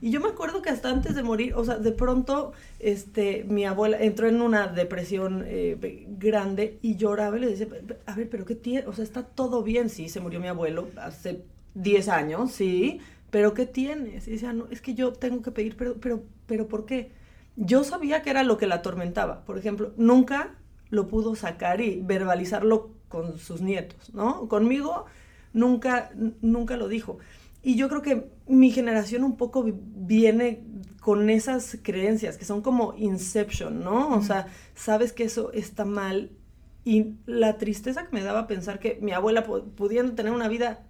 Y 0.00 0.10
yo 0.10 0.20
me 0.20 0.28
acuerdo 0.28 0.60
que 0.60 0.68
hasta 0.68 0.90
antes 0.90 1.14
de 1.14 1.22
morir, 1.22 1.54
o 1.54 1.64
sea, 1.64 1.78
de 1.78 1.92
pronto, 1.92 2.52
este, 2.78 3.44
mi 3.48 3.64
abuela 3.64 3.98
entró 3.98 4.28
en 4.28 4.42
una 4.42 4.68
depresión 4.68 5.42
eh, 5.46 6.06
grande 6.18 6.78
y 6.82 6.96
lloraba 6.96 7.38
y 7.38 7.40
le 7.40 7.46
decía, 7.48 7.66
a 8.04 8.14
ver, 8.14 8.28
pero 8.28 8.44
¿qué 8.44 8.54
tiene? 8.54 8.86
O 8.86 8.92
sea, 8.92 9.04
está 9.04 9.22
todo 9.22 9.62
bien, 9.62 9.88
sí, 9.88 10.08
se 10.08 10.20
murió 10.20 10.38
mi 10.38 10.48
abuelo 10.48 10.88
hace 10.96 11.44
10 11.74 12.08
años, 12.08 12.52
sí, 12.52 13.00
pero 13.30 13.54
¿qué 13.54 13.64
tienes? 13.64 14.28
Y 14.28 14.32
decía, 14.32 14.52
no, 14.52 14.66
es 14.70 14.82
que 14.82 14.94
yo 14.94 15.12
tengo 15.14 15.40
que 15.40 15.50
pedir, 15.50 15.76
pero, 15.76 15.94
pero, 15.94 16.22
pero 16.46 16.68
¿por 16.68 16.84
qué? 16.84 17.12
Yo 17.56 17.84
sabía 17.84 18.22
que 18.22 18.30
era 18.30 18.42
lo 18.42 18.58
que 18.58 18.66
la 18.66 18.76
atormentaba. 18.76 19.44
Por 19.44 19.58
ejemplo, 19.58 19.92
nunca 19.96 20.54
lo 20.90 21.08
pudo 21.08 21.34
sacar 21.36 21.80
y 21.80 22.00
verbalizarlo 22.02 22.90
con 23.08 23.38
sus 23.38 23.62
nietos, 23.62 24.12
¿no? 24.14 24.46
Conmigo 24.48 25.06
nunca, 25.52 26.10
nunca 26.40 26.76
lo 26.76 26.88
dijo. 26.88 27.18
Y 27.62 27.76
yo 27.76 27.88
creo 27.88 28.02
que 28.02 28.28
mi 28.46 28.70
generación 28.70 29.22
un 29.22 29.36
poco 29.36 29.64
viene 29.64 30.64
con 31.00 31.30
esas 31.30 31.78
creencias 31.82 32.36
que 32.36 32.44
son 32.44 32.62
como 32.62 32.94
Inception, 32.96 33.82
¿no? 33.82 34.16
O 34.16 34.22
sea, 34.22 34.46
sabes 34.74 35.12
que 35.12 35.24
eso 35.24 35.52
está 35.52 35.84
mal. 35.84 36.30
Y 36.84 37.14
la 37.26 37.58
tristeza 37.58 38.04
que 38.04 38.12
me 38.12 38.22
daba 38.22 38.46
pensar 38.46 38.78
que 38.78 38.98
mi 39.00 39.12
abuela, 39.12 39.44
pudiendo 39.44 40.14
tener 40.14 40.32
una 40.32 40.48
vida 40.48 40.84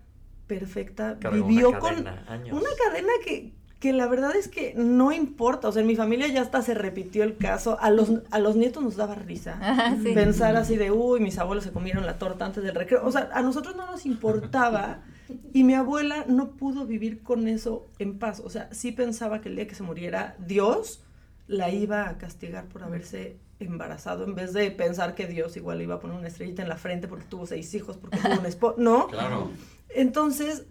perfecta, 0.46 1.18
vivió 1.32 1.78
con 1.78 1.94
una 1.98 2.70
cadena 2.84 3.12
que, 3.24 3.52
que 3.78 3.92
la 3.92 4.06
verdad 4.06 4.34
es 4.36 4.48
que 4.48 4.74
no 4.76 5.12
importa. 5.12 5.68
O 5.68 5.72
sea, 5.72 5.80
en 5.80 5.88
mi 5.88 5.96
familia 5.96 6.28
ya 6.28 6.42
hasta 6.42 6.62
se 6.62 6.72
repitió 6.72 7.24
el 7.24 7.36
caso. 7.36 7.78
A 7.80 7.90
los, 7.90 8.12
a 8.30 8.38
los 8.38 8.56
nietos 8.56 8.82
nos 8.82 8.96
daba 8.96 9.14
risa. 9.14 9.58
Pensar 10.14 10.56
así 10.56 10.76
de, 10.76 10.90
uy, 10.90 11.20
mis 11.20 11.38
abuelos 11.38 11.64
se 11.64 11.72
comieron 11.72 12.06
la 12.06 12.18
torta 12.18 12.46
antes 12.46 12.62
del 12.64 12.74
recreo. 12.74 13.04
O 13.04 13.12
sea, 13.12 13.28
a 13.32 13.42
nosotros 13.42 13.76
no 13.76 13.86
nos 13.86 14.06
importaba. 14.06 15.00
Y 15.52 15.64
mi 15.64 15.74
abuela 15.74 16.24
no 16.28 16.52
pudo 16.52 16.86
vivir 16.86 17.22
con 17.22 17.48
eso 17.48 17.86
en 17.98 18.18
paz. 18.18 18.40
O 18.44 18.50
sea, 18.50 18.72
sí 18.72 18.92
pensaba 18.92 19.40
que 19.40 19.48
el 19.48 19.56
día 19.56 19.66
que 19.66 19.74
se 19.74 19.82
muriera, 19.82 20.36
Dios 20.38 21.04
la 21.46 21.70
iba 21.70 22.08
a 22.08 22.18
castigar 22.18 22.66
por 22.66 22.82
haberse 22.82 23.36
embarazado, 23.60 24.24
en 24.24 24.34
vez 24.34 24.52
de 24.52 24.70
pensar 24.70 25.14
que 25.14 25.26
Dios 25.26 25.56
igual 25.56 25.80
iba 25.82 25.96
a 25.96 26.00
poner 26.00 26.16
una 26.16 26.28
estrellita 26.28 26.62
en 26.62 26.68
la 26.68 26.76
frente 26.76 27.08
porque 27.08 27.26
tuvo 27.26 27.46
seis 27.46 27.72
hijos, 27.74 27.96
porque 27.96 28.18
tuvo 28.18 28.40
un 28.40 28.46
esposo. 28.46 28.74
No. 28.78 29.06
Claro. 29.08 29.50
Entonces, 29.88 30.66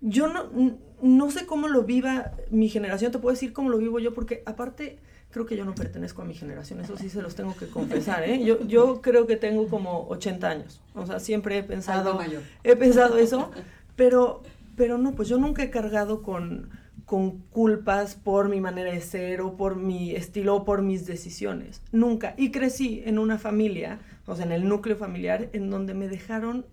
yo 0.00 0.28
no, 0.28 0.78
no 1.02 1.30
sé 1.30 1.46
cómo 1.46 1.68
lo 1.68 1.84
viva 1.84 2.32
mi 2.50 2.68
generación, 2.68 3.12
te 3.12 3.18
puedo 3.18 3.34
decir 3.34 3.52
cómo 3.52 3.70
lo 3.70 3.78
vivo 3.78 3.98
yo, 3.98 4.12
porque 4.12 4.42
aparte 4.46 4.98
creo 5.30 5.46
que 5.46 5.56
yo 5.56 5.64
no 5.64 5.74
pertenezco 5.74 6.22
a 6.22 6.24
mi 6.24 6.34
generación, 6.34 6.80
eso 6.80 6.96
sí 6.96 7.08
se 7.08 7.20
los 7.20 7.34
tengo 7.34 7.56
que 7.56 7.66
confesar, 7.66 8.22
¿eh? 8.22 8.44
Yo, 8.44 8.64
yo 8.66 9.02
creo 9.02 9.26
que 9.26 9.34
tengo 9.36 9.66
como 9.66 10.06
80 10.08 10.48
años, 10.48 10.80
o 10.94 11.06
sea, 11.06 11.18
siempre 11.18 11.58
he 11.58 11.62
pensado, 11.64 12.20
he 12.62 12.76
pensado 12.76 13.18
eso, 13.18 13.50
pero, 13.96 14.42
pero 14.76 14.98
no, 14.98 15.12
pues 15.12 15.28
yo 15.28 15.38
nunca 15.38 15.62
he 15.62 15.70
cargado 15.70 16.22
con, 16.22 16.70
con 17.04 17.38
culpas 17.50 18.14
por 18.14 18.48
mi 18.48 18.60
manera 18.60 18.92
de 18.92 19.00
ser 19.00 19.40
o 19.40 19.56
por 19.56 19.76
mi 19.76 20.12
estilo 20.12 20.56
o 20.56 20.64
por 20.64 20.82
mis 20.82 21.06
decisiones. 21.06 21.82
Nunca. 21.92 22.34
Y 22.36 22.50
crecí 22.50 23.02
en 23.04 23.18
una 23.18 23.38
familia, 23.38 24.00
o 24.26 24.34
sea, 24.36 24.46
en 24.46 24.52
el 24.52 24.68
núcleo 24.68 24.96
familiar, 24.96 25.50
en 25.52 25.70
donde 25.70 25.94
me 25.94 26.08
dejaron 26.08 26.66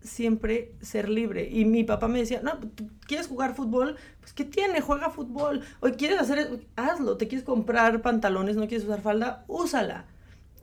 siempre 0.00 0.74
ser 0.80 1.08
libre. 1.08 1.48
Y 1.50 1.64
mi 1.64 1.82
papá 1.82 2.08
me 2.08 2.18
decía, 2.18 2.40
no, 2.42 2.58
¿tú 2.58 2.88
quieres 3.06 3.26
jugar 3.26 3.54
fútbol? 3.54 3.96
Pues 4.20 4.32
¿qué 4.32 4.44
tiene? 4.44 4.80
Juega 4.80 5.10
fútbol. 5.10 5.62
O 5.80 5.88
quieres 5.90 6.20
hacer, 6.20 6.66
hazlo. 6.76 7.16
¿Te 7.16 7.26
quieres 7.26 7.44
comprar 7.44 8.02
pantalones? 8.02 8.56
¿No 8.56 8.68
quieres 8.68 8.86
usar 8.86 9.00
falda? 9.00 9.44
Úsala. 9.48 10.06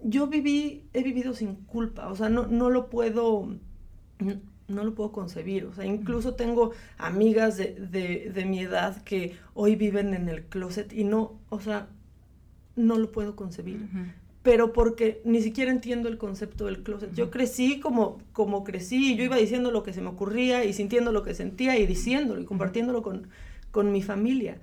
Yo 0.04 0.28
viví, 0.28 0.88
he 0.94 1.04
vivido 1.04 1.34
sin 1.34 1.56
culpa. 1.56 2.08
O 2.08 2.16
sea, 2.16 2.30
no, 2.30 2.48
no 2.48 2.70
lo 2.70 2.90
puedo 2.90 3.50
no 4.72 4.84
lo 4.84 4.96
puedo 4.96 5.12
concebir. 5.12 5.66
O 5.66 5.74
sea, 5.74 5.86
incluso 5.86 6.36
tengo 6.36 6.72
amigas 6.98 7.58
de, 7.58 8.44
mi 8.46 8.60
edad 8.60 9.02
que 9.04 9.36
hoy 9.54 9.76
viven 9.76 10.14
en 10.14 10.30
el 10.30 10.44
closet 10.44 10.92
y 10.94 11.04
no, 11.04 11.40
o 11.50 11.60
sea, 11.60 11.88
no 12.76 12.98
lo 12.98 13.12
puedo 13.12 13.36
concebir. 13.36 13.88
Pero 14.44 14.74
porque 14.74 15.22
ni 15.24 15.42
siquiera 15.42 15.72
entiendo 15.72 16.10
el 16.10 16.18
concepto 16.18 16.66
del 16.66 16.82
closet. 16.82 17.14
Yo 17.14 17.30
crecí 17.30 17.80
como, 17.80 18.20
como 18.34 18.64
crecí, 18.64 19.16
yo 19.16 19.24
iba 19.24 19.36
diciendo 19.36 19.72
lo 19.72 19.84
que 19.84 19.94
se 19.94 20.02
me 20.02 20.10
ocurría 20.10 20.66
y 20.66 20.74
sintiendo 20.74 21.12
lo 21.12 21.24
que 21.24 21.36
sentía 21.36 21.78
y 21.78 21.86
diciéndolo 21.86 22.42
y 22.42 22.46
compartiéndolo 22.46 23.04
con, 23.04 23.28
con 23.72 23.92
mi 23.92 24.02
familia. 24.02 24.58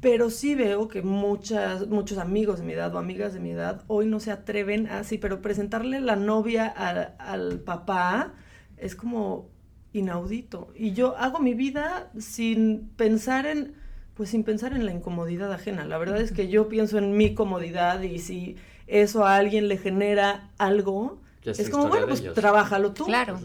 Pero 0.00 0.30
sí 0.30 0.54
veo 0.54 0.88
que 0.88 1.02
muchas, 1.02 1.88
muchos 1.88 2.18
amigos 2.18 2.60
de 2.60 2.66
mi 2.66 2.72
edad 2.74 2.94
o 2.94 2.98
amigas 2.98 3.34
de 3.34 3.40
mi 3.40 3.50
edad 3.50 3.82
hoy 3.88 4.06
no 4.06 4.20
se 4.20 4.30
atreven 4.30 4.86
así, 4.86 5.18
pero 5.18 5.42
presentarle 5.42 6.00
la 6.00 6.14
novia 6.14 6.66
al 6.66 7.60
papá, 7.60 8.34
es 8.80 8.94
como 8.94 9.48
inaudito. 9.92 10.72
Y 10.74 10.92
yo 10.92 11.16
hago 11.16 11.38
mi 11.38 11.54
vida 11.54 12.10
sin 12.18 12.90
pensar 12.96 13.46
en, 13.46 13.74
pues 14.14 14.30
sin 14.30 14.44
pensar 14.44 14.72
en 14.72 14.84
la 14.84 14.92
incomodidad 14.92 15.52
ajena. 15.52 15.84
La 15.84 15.98
verdad 15.98 16.20
es 16.20 16.32
que 16.32 16.48
yo 16.48 16.68
pienso 16.68 16.98
en 16.98 17.16
mi 17.16 17.34
comodidad 17.34 18.02
y 18.02 18.18
si 18.18 18.56
eso 18.86 19.24
a 19.24 19.36
alguien 19.36 19.68
le 19.68 19.78
genera 19.78 20.50
algo, 20.58 21.20
es, 21.44 21.70
como, 21.70 21.88
bueno, 21.88 22.06
pues 22.06 22.22
trabájalo 22.34 22.92
tú 22.92 23.06
claro. 23.06 23.38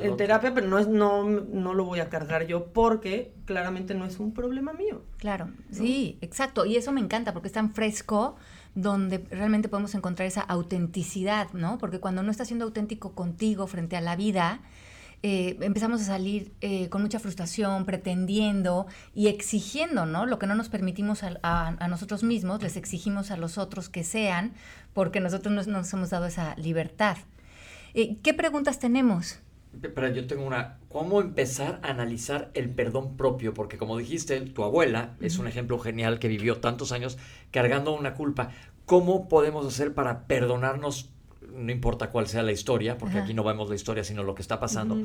en, 0.00 0.16
terapia, 0.16 0.54
pero 0.54 0.66
no, 0.66 0.78
es, 0.78 0.88
no, 0.88 1.24
no 1.24 1.74
lo 1.74 1.84
voy 1.84 2.00
a 2.00 2.08
cargar 2.08 2.46
yo 2.46 2.66
porque 2.66 3.34
claramente 3.44 3.94
no 3.94 4.06
es 4.06 4.18
un 4.18 4.32
problema 4.32 4.72
mío. 4.72 5.02
Claro, 5.18 5.50
sí, 5.70 6.16
exacto. 6.20 6.64
Y 6.64 6.76
eso 6.76 6.92
me 6.92 7.00
encanta 7.00 7.32
porque 7.32 7.48
es 7.48 7.52
tan 7.52 7.72
fresco 7.72 8.36
donde 8.74 9.18
realmente 9.30 9.68
podemos 9.68 9.94
encontrar 9.94 10.26
esa 10.26 10.42
autenticidad, 10.42 11.52
¿no? 11.52 11.78
Porque 11.78 12.00
cuando 12.00 12.22
no 12.22 12.30
estás 12.30 12.48
siendo 12.48 12.64
auténtico 12.64 13.12
contigo 13.14 13.66
frente 13.66 13.96
a 13.96 14.00
la 14.00 14.16
vida, 14.16 14.60
eh, 15.22 15.58
empezamos 15.60 16.00
a 16.00 16.04
salir 16.04 16.54
eh, 16.62 16.88
con 16.88 17.02
mucha 17.02 17.18
frustración, 17.18 17.84
pretendiendo 17.84 18.86
y 19.14 19.28
exigiendo, 19.28 20.06
¿no? 20.06 20.24
Lo 20.24 20.38
que 20.38 20.46
no 20.46 20.54
nos 20.54 20.70
permitimos 20.70 21.22
a, 21.22 21.88
nosotros 21.88 22.22
mismos, 22.22 22.62
les 22.62 22.76
exigimos 22.76 23.30
a 23.30 23.36
los 23.36 23.58
otros 23.58 23.90
que 23.90 24.02
sean, 24.02 24.54
porque 24.94 25.20
nosotros 25.20 25.66
no 25.66 25.78
nos 25.78 25.92
hemos 25.92 26.10
dado 26.10 26.26
esa 26.26 26.54
libertad. 26.56 27.18
Eh, 27.92 28.16
¿Qué 28.22 28.32
preguntas 28.32 28.78
tenemos? 28.78 29.40
Pero 29.80 30.08
yo 30.08 30.26
tengo 30.26 30.44
una, 30.44 30.78
¿cómo 30.88 31.20
empezar 31.20 31.80
a 31.82 31.90
analizar 31.90 32.50
el 32.54 32.70
perdón 32.70 33.16
propio? 33.16 33.54
Porque 33.54 33.78
como 33.78 33.96
dijiste, 33.96 34.40
tu 34.40 34.64
abuela 34.64 35.14
es 35.20 35.38
un 35.38 35.46
ejemplo 35.46 35.78
genial 35.78 36.18
que 36.18 36.28
vivió 36.28 36.58
tantos 36.58 36.92
años 36.92 37.18
cargando 37.50 37.92
una 37.94 38.14
culpa. 38.14 38.50
¿Cómo 38.84 39.28
podemos 39.28 39.66
hacer 39.66 39.94
para 39.94 40.26
perdonarnos 40.26 41.10
no 41.52 41.72
importa 41.72 42.10
cuál 42.10 42.26
sea 42.26 42.42
la 42.42 42.52
historia, 42.52 42.98
porque 42.98 43.18
aquí 43.18 43.34
no 43.34 43.44
vemos 43.44 43.68
la 43.68 43.74
historia, 43.74 44.04
sino 44.04 44.22
lo 44.22 44.34
que 44.34 44.42
está 44.42 44.60
pasando, 44.60 44.98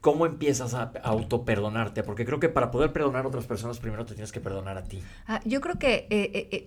¿cómo 0.00 0.26
empiezas 0.26 0.74
a, 0.74 0.92
autoperdonarte? 1.02 2.02
Porque 2.02 2.24
creo 2.24 2.40
que 2.40 2.48
para 2.48 2.70
poder 2.70 2.92
perdonar 2.92 3.24
a 3.24 3.28
otras 3.28 3.46
personas, 3.46 3.78
primero 3.78 4.04
te 4.04 4.14
tienes 4.14 4.32
que 4.32 4.40
perdonar 4.40 4.76
a 4.76 4.84
ti. 4.84 5.00
Ah, 5.26 5.40
yo 5.44 5.60
creo 5.60 5.78
que 5.78 6.06
eh, 6.10 6.66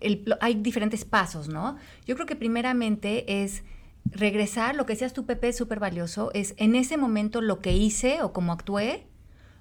eh, 0.00 0.34
hay 0.40 0.54
diferentes 0.54 1.04
pasos, 1.04 1.48
¿no? 1.48 1.76
Yo 2.06 2.14
creo 2.14 2.26
que 2.26 2.36
primeramente 2.36 3.42
es 3.42 3.62
regresar, 4.04 4.74
lo 4.74 4.86
que 4.86 4.94
decías 4.94 5.12
tú, 5.12 5.24
Pepe, 5.26 5.48
es 5.48 5.56
súper 5.56 5.80
valioso, 5.80 6.30
es 6.34 6.54
en 6.56 6.74
ese 6.74 6.96
momento 6.96 7.40
lo 7.40 7.60
que 7.60 7.72
hice 7.72 8.22
o 8.22 8.32
como 8.32 8.52
actué, 8.52 9.06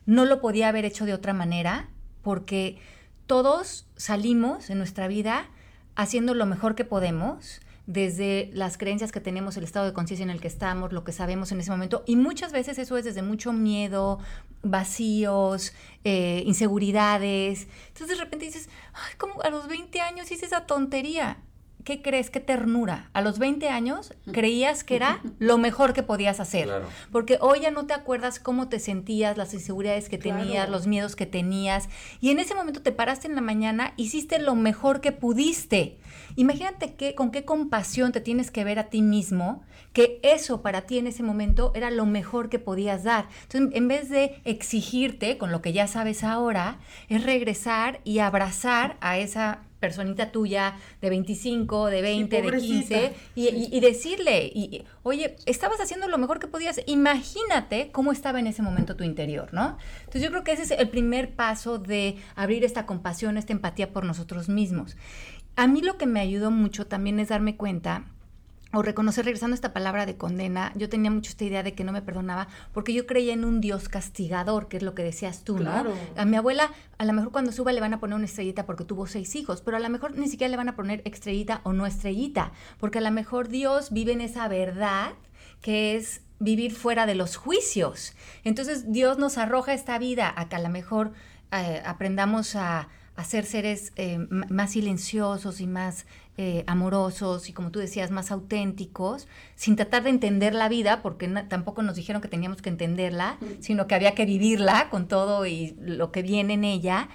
no 0.06 0.26
lo 0.26 0.42
podía 0.42 0.68
haber 0.68 0.86
hecho 0.86 1.06
de 1.06 1.14
otra 1.14 1.34
manera, 1.34 1.90
porque 2.22 2.80
todos 3.28 3.88
salimos 3.96 4.70
en 4.70 4.78
nuestra 4.78 5.08
vida 5.08 5.50
haciendo 5.96 6.34
lo 6.34 6.46
mejor 6.46 6.76
que 6.76 6.86
podemos 6.86 7.62
desde 7.88 8.50
las 8.54 8.78
creencias 8.78 9.12
que 9.12 9.20
tenemos, 9.20 9.58
el 9.58 9.64
estado 9.64 9.86
de 9.86 9.94
conciencia 9.94 10.24
en 10.24 10.30
el 10.30 10.40
que 10.40 10.48
estamos, 10.48 10.94
lo 10.94 11.04
que 11.04 11.12
sabemos 11.12 11.52
en 11.52 11.60
ese 11.60 11.72
momento. 11.72 12.04
Y 12.06 12.16
muchas 12.16 12.52
veces 12.52 12.78
eso 12.78 12.98
es 12.98 13.06
desde 13.06 13.22
mucho 13.22 13.54
miedo, 13.54 14.20
vacíos, 14.64 15.74
eh, 16.04 16.44
inseguridades. 16.46 17.68
Entonces 17.88 18.18
de 18.18 18.24
repente 18.24 18.46
dices, 18.46 18.70
ay, 18.94 19.16
como 19.18 19.42
a 19.42 19.50
los 19.50 19.68
20 19.68 20.00
años 20.00 20.32
hice 20.32 20.46
esa 20.46 20.66
tontería. 20.66 21.38
¿Qué 21.84 22.02
crees? 22.02 22.30
¿Qué 22.30 22.40
ternura? 22.40 23.10
A 23.14 23.22
los 23.22 23.40
20 23.40 23.70
años 23.70 24.14
creías 24.32 24.84
que 24.84 24.96
era 24.96 25.22
lo 25.40 25.58
mejor 25.58 25.94
que 25.94 26.04
podías 26.04 26.40
hacer. 26.40 26.70
Porque 27.12 27.38
hoy 27.42 27.62
ya 27.62 27.72
no 27.72 27.86
te 27.86 27.94
acuerdas 27.94 28.40
cómo 28.40 28.70
te 28.70 28.80
sentías, 28.80 29.38
las 29.38 29.54
inseguridades 29.54 30.10
que 30.10 30.18
tenías, 30.18 30.70
los 30.70 30.88
miedos 30.88 31.16
que 31.16 31.26
tenías. 31.26 31.90
Y 32.20 32.30
en 32.30 32.40
ese 32.40 32.56
momento 32.56 32.82
te 32.82 32.92
paraste 32.92 33.28
en 33.28 33.36
la 33.36 33.42
mañana, 33.42 33.94
hiciste 33.98 34.40
lo 34.40 34.56
mejor 34.56 35.02
que 35.02 35.12
pudiste. 35.12 35.98
Imagínate 36.36 36.96
que, 36.96 37.16
con 37.16 37.32
qué 37.32 37.46
compasión 37.46 38.12
te 38.12 38.22
tienes 38.22 38.52
que 38.52 38.64
ver 38.64 38.80
a 38.80 38.90
ti 38.90 39.02
mismo, 39.02 39.64
que 39.94 40.20
eso 40.24 40.62
para 40.62 40.82
ti 40.84 40.98
en 40.98 41.08
ese 41.08 41.24
momento 41.24 41.72
era 41.76 41.92
lo 41.92 42.06
mejor 42.06 42.50
que 42.50 42.60
podías 42.60 43.04
dar. 43.04 43.28
Entonces, 43.44 43.76
en 43.76 43.88
vez 43.88 44.10
de 44.10 44.42
exigirte 44.46 45.38
con 45.38 45.52
lo 45.52 45.62
que 45.62 45.74
ya 45.74 45.88
sabes 45.88 46.24
ahora, 46.24 46.80
es 47.10 47.24
regresar 47.24 48.00
y 48.04 48.20
abrazar 48.20 48.98
a 49.02 49.18
esa 49.18 49.60
personita 49.82 50.32
tuya 50.32 50.78
de 51.02 51.10
25, 51.10 51.88
de 51.88 52.02
20, 52.02 52.42
de 52.42 52.58
15 52.58 53.14
y, 53.36 53.80
decirle, 53.82 54.46
y, 54.46 54.86
oye, 55.04 55.36
estabas 55.46 55.82
haciendo 55.82 56.08
lo 56.08 56.18
mejor 56.18 56.40
que 56.40 56.48
podías, 56.48 56.80
imagínate 56.86 57.92
cómo 57.92 58.14
estaba 58.14 58.40
en 58.40 58.48
ese 58.48 58.62
momento 58.62 58.96
tu 58.96 59.04
interior, 59.04 59.54
¿no? 59.54 59.78
Entonces 60.00 60.22
yo 60.22 60.30
creo 60.30 60.44
que 60.46 60.54
ese 60.54 60.64
es 60.64 60.72
el 60.72 60.88
primer 60.88 61.36
paso 61.36 61.80
de 61.80 62.16
abrir 62.36 62.64
esta 62.64 62.86
compasión, 62.86 63.38
esta 63.38 63.52
empatía 63.52 63.92
por 63.92 64.06
nosotros 64.06 64.48
mismos. 64.48 64.96
A 65.58 65.68
mí 65.68 65.82
lo 65.82 65.98
que 65.98 66.06
me 66.06 66.22
ayudó 66.22 66.52
mucho 66.52 66.88
también 66.88 67.20
es 67.20 67.30
darme 67.30 67.58
cuenta 67.58 68.06
o 68.74 68.82
reconocer, 68.82 69.26
regresando 69.26 69.54
a 69.54 69.56
esta 69.56 69.74
palabra 69.74 70.06
de 70.06 70.16
condena, 70.16 70.72
yo 70.76 70.90
tenía 70.90 71.12
mucho 71.12 71.30
esta 71.30 71.44
idea 71.44 71.64
de 71.64 71.74
que 71.74 71.84
no 71.84 71.92
me 71.92 72.02
perdonaba 72.02 72.48
porque 72.74 72.94
yo 72.94 73.06
creía 73.06 73.34
en 73.34 73.44
un 73.44 73.60
Dios 73.62 73.90
castigador, 73.90 74.68
que 74.68 74.78
es 74.78 74.84
lo 74.84 74.96
que 74.96 75.04
decías 75.04 75.44
tú, 75.44 75.60
¿no? 75.60 75.72
A 76.16 76.26
mi 76.26 76.38
abuela, 76.38 76.72
a 76.98 77.06
lo 77.06 77.14
mejor 77.14 77.32
cuando 77.32 77.52
suba 77.52 77.74
le 77.74 77.82
van 77.82 77.94
a 77.94 78.00
poner 78.00 78.16
una 78.16 78.26
estrellita 78.26 78.66
porque 78.66 78.86
tuvo 78.86 79.08
seis 79.08 79.36
hijos, 79.36 79.62
pero 79.62 79.78
a 79.78 79.80
lo 79.80 79.90
mejor 79.90 80.18
ni 80.18 80.28
siquiera 80.28 80.50
le 80.50 80.58
van 80.58 80.70
a 80.70 80.76
poner 80.76 81.02
estrellita 81.06 81.62
o 81.64 81.74
no 81.74 81.86
estrellita, 81.86 82.52
porque 82.80 83.00
a 83.00 83.02
lo 83.02 83.12
mejor 83.12 83.50
Dios 83.50 83.92
vive 83.92 84.14
en 84.14 84.22
esa 84.22 84.48
verdad 84.48 85.14
que 85.62 85.96
es 85.96 86.22
vivir 86.40 86.74
fuera 86.74 87.06
de 87.06 87.16
los 87.16 87.36
juicios. 87.36 88.14
Entonces 88.44 88.92
Dios 88.92 89.18
nos 89.18 89.38
arroja 89.38 89.74
esta 89.74 90.00
vida 90.00 90.34
a 90.36 90.50
que 90.50 90.56
a 90.56 90.60
lo 90.60 90.70
mejor 90.70 91.12
eh, 91.52 91.82
aprendamos 91.86 92.56
a, 92.56 92.88
a 93.16 93.24
ser 93.24 93.46
seres 93.46 93.92
eh, 93.96 94.18
más 94.30 94.72
silenciosos 94.72 95.62
y 95.62 95.68
más 95.68 96.06
eh, 96.38 96.64
amorosos 96.66 97.50
y 97.50 97.54
como 97.54 97.72
tú 97.72 97.80
decías, 97.80 98.10
más 98.10 98.32
auténticos, 98.32 99.28
sin 99.56 99.76
tratar 99.76 100.04
de 100.04 100.10
entender 100.10 100.56
la 100.56 100.70
vida, 100.70 101.02
porque 101.02 101.28
tampoco 101.28 101.84
nos 101.84 101.96
dijeron 101.96 102.22
que 102.22 102.30
teníamos 102.30 102.62
que 102.62 102.70
entenderla, 102.70 103.38
sino 103.60 103.86
que 103.86 103.96
había 103.96 104.16
que 104.16 104.26
vivirla 104.26 104.90
con 104.90 105.08
todo 105.08 105.46
y 105.46 105.76
lo 105.80 106.12
que 106.12 106.22
viene 106.22 106.54
en 106.54 106.64
ella. 106.64 107.10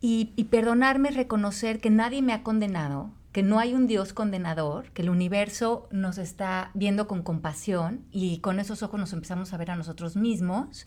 Y, 0.00 0.32
y 0.36 0.44
perdonarme, 0.44 1.10
reconocer 1.10 1.80
que 1.80 1.90
nadie 1.90 2.20
me 2.20 2.32
ha 2.32 2.42
condenado, 2.42 3.10
que 3.32 3.42
no 3.42 3.58
hay 3.58 3.72
un 3.72 3.86
Dios 3.86 4.12
condenador, 4.12 4.90
que 4.90 5.02
el 5.02 5.10
universo 5.10 5.88
nos 5.90 6.18
está 6.18 6.70
viendo 6.74 7.08
con 7.08 7.22
compasión 7.22 8.04
y 8.10 8.38
con 8.38 8.60
esos 8.60 8.82
ojos 8.82 9.00
nos 9.00 9.12
empezamos 9.12 9.52
a 9.52 9.56
ver 9.56 9.70
a 9.70 9.76
nosotros 9.76 10.16
mismos 10.16 10.86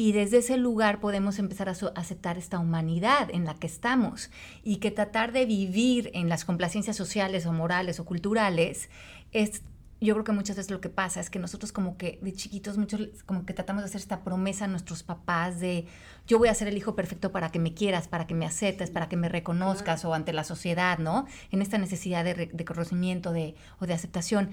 y 0.00 0.12
desde 0.12 0.38
ese 0.38 0.56
lugar 0.56 0.98
podemos 0.98 1.38
empezar 1.38 1.68
a 1.68 1.74
aceptar 1.94 2.38
esta 2.38 2.58
humanidad 2.58 3.28
en 3.30 3.44
la 3.44 3.52
que 3.52 3.66
estamos 3.66 4.30
y 4.64 4.76
que 4.76 4.90
tratar 4.90 5.30
de 5.30 5.44
vivir 5.44 6.10
en 6.14 6.30
las 6.30 6.46
complacencias 6.46 6.96
sociales 6.96 7.44
o 7.44 7.52
morales 7.52 8.00
o 8.00 8.06
culturales 8.06 8.88
es 9.32 9.60
yo 10.00 10.14
creo 10.14 10.24
que 10.24 10.32
muchas 10.32 10.56
veces 10.56 10.70
lo 10.70 10.80
que 10.80 10.88
pasa 10.88 11.20
es 11.20 11.28
que 11.28 11.38
nosotros 11.38 11.72
como 11.72 11.98
que 11.98 12.18
de 12.22 12.32
chiquitos 12.32 12.78
muchos 12.78 13.08
como 13.26 13.44
que 13.44 13.52
tratamos 13.52 13.82
de 13.82 13.90
hacer 13.90 14.00
esta 14.00 14.24
promesa 14.24 14.64
a 14.64 14.68
nuestros 14.68 15.02
papás 15.02 15.60
de 15.60 15.84
yo 16.26 16.38
voy 16.38 16.48
a 16.48 16.54
ser 16.54 16.68
el 16.68 16.78
hijo 16.78 16.96
perfecto 16.96 17.30
para 17.30 17.50
que 17.50 17.58
me 17.58 17.74
quieras, 17.74 18.08
para 18.08 18.26
que 18.26 18.34
me 18.34 18.46
aceptes, 18.46 18.90
para 18.90 19.10
que 19.10 19.18
me 19.18 19.28
reconozcas 19.28 20.06
o 20.06 20.14
ante 20.14 20.32
la 20.32 20.44
sociedad, 20.44 20.96
¿no? 20.96 21.26
En 21.50 21.60
esta 21.60 21.76
necesidad 21.76 22.24
de, 22.24 22.48
de 22.50 22.64
conocimiento 22.64 23.32
de, 23.32 23.54
o 23.78 23.86
de 23.86 23.92
aceptación. 23.92 24.48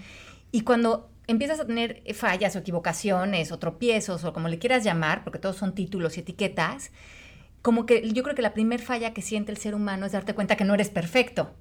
Y 0.51 0.61
cuando 0.61 1.09
empiezas 1.27 1.59
a 1.59 1.65
tener 1.65 2.03
fallas 2.13 2.55
o 2.55 2.59
equivocaciones 2.59 3.51
o 3.51 3.59
tropiezos 3.59 4.23
o 4.23 4.33
como 4.33 4.47
le 4.47 4.59
quieras 4.59 4.83
llamar, 4.83 5.23
porque 5.23 5.39
todos 5.39 5.57
son 5.57 5.75
títulos 5.75 6.17
y 6.17 6.21
etiquetas, 6.21 6.91
como 7.61 7.85
que 7.85 8.09
yo 8.11 8.23
creo 8.23 8.35
que 8.35 8.41
la 8.41 8.53
primer 8.53 8.79
falla 8.79 9.13
que 9.13 9.21
siente 9.21 9.51
el 9.51 9.57
ser 9.57 9.75
humano 9.75 10.05
es 10.05 10.13
darte 10.13 10.33
cuenta 10.33 10.55
que 10.55 10.63
no 10.63 10.73
eres 10.73 10.89
perfecto 10.89 11.51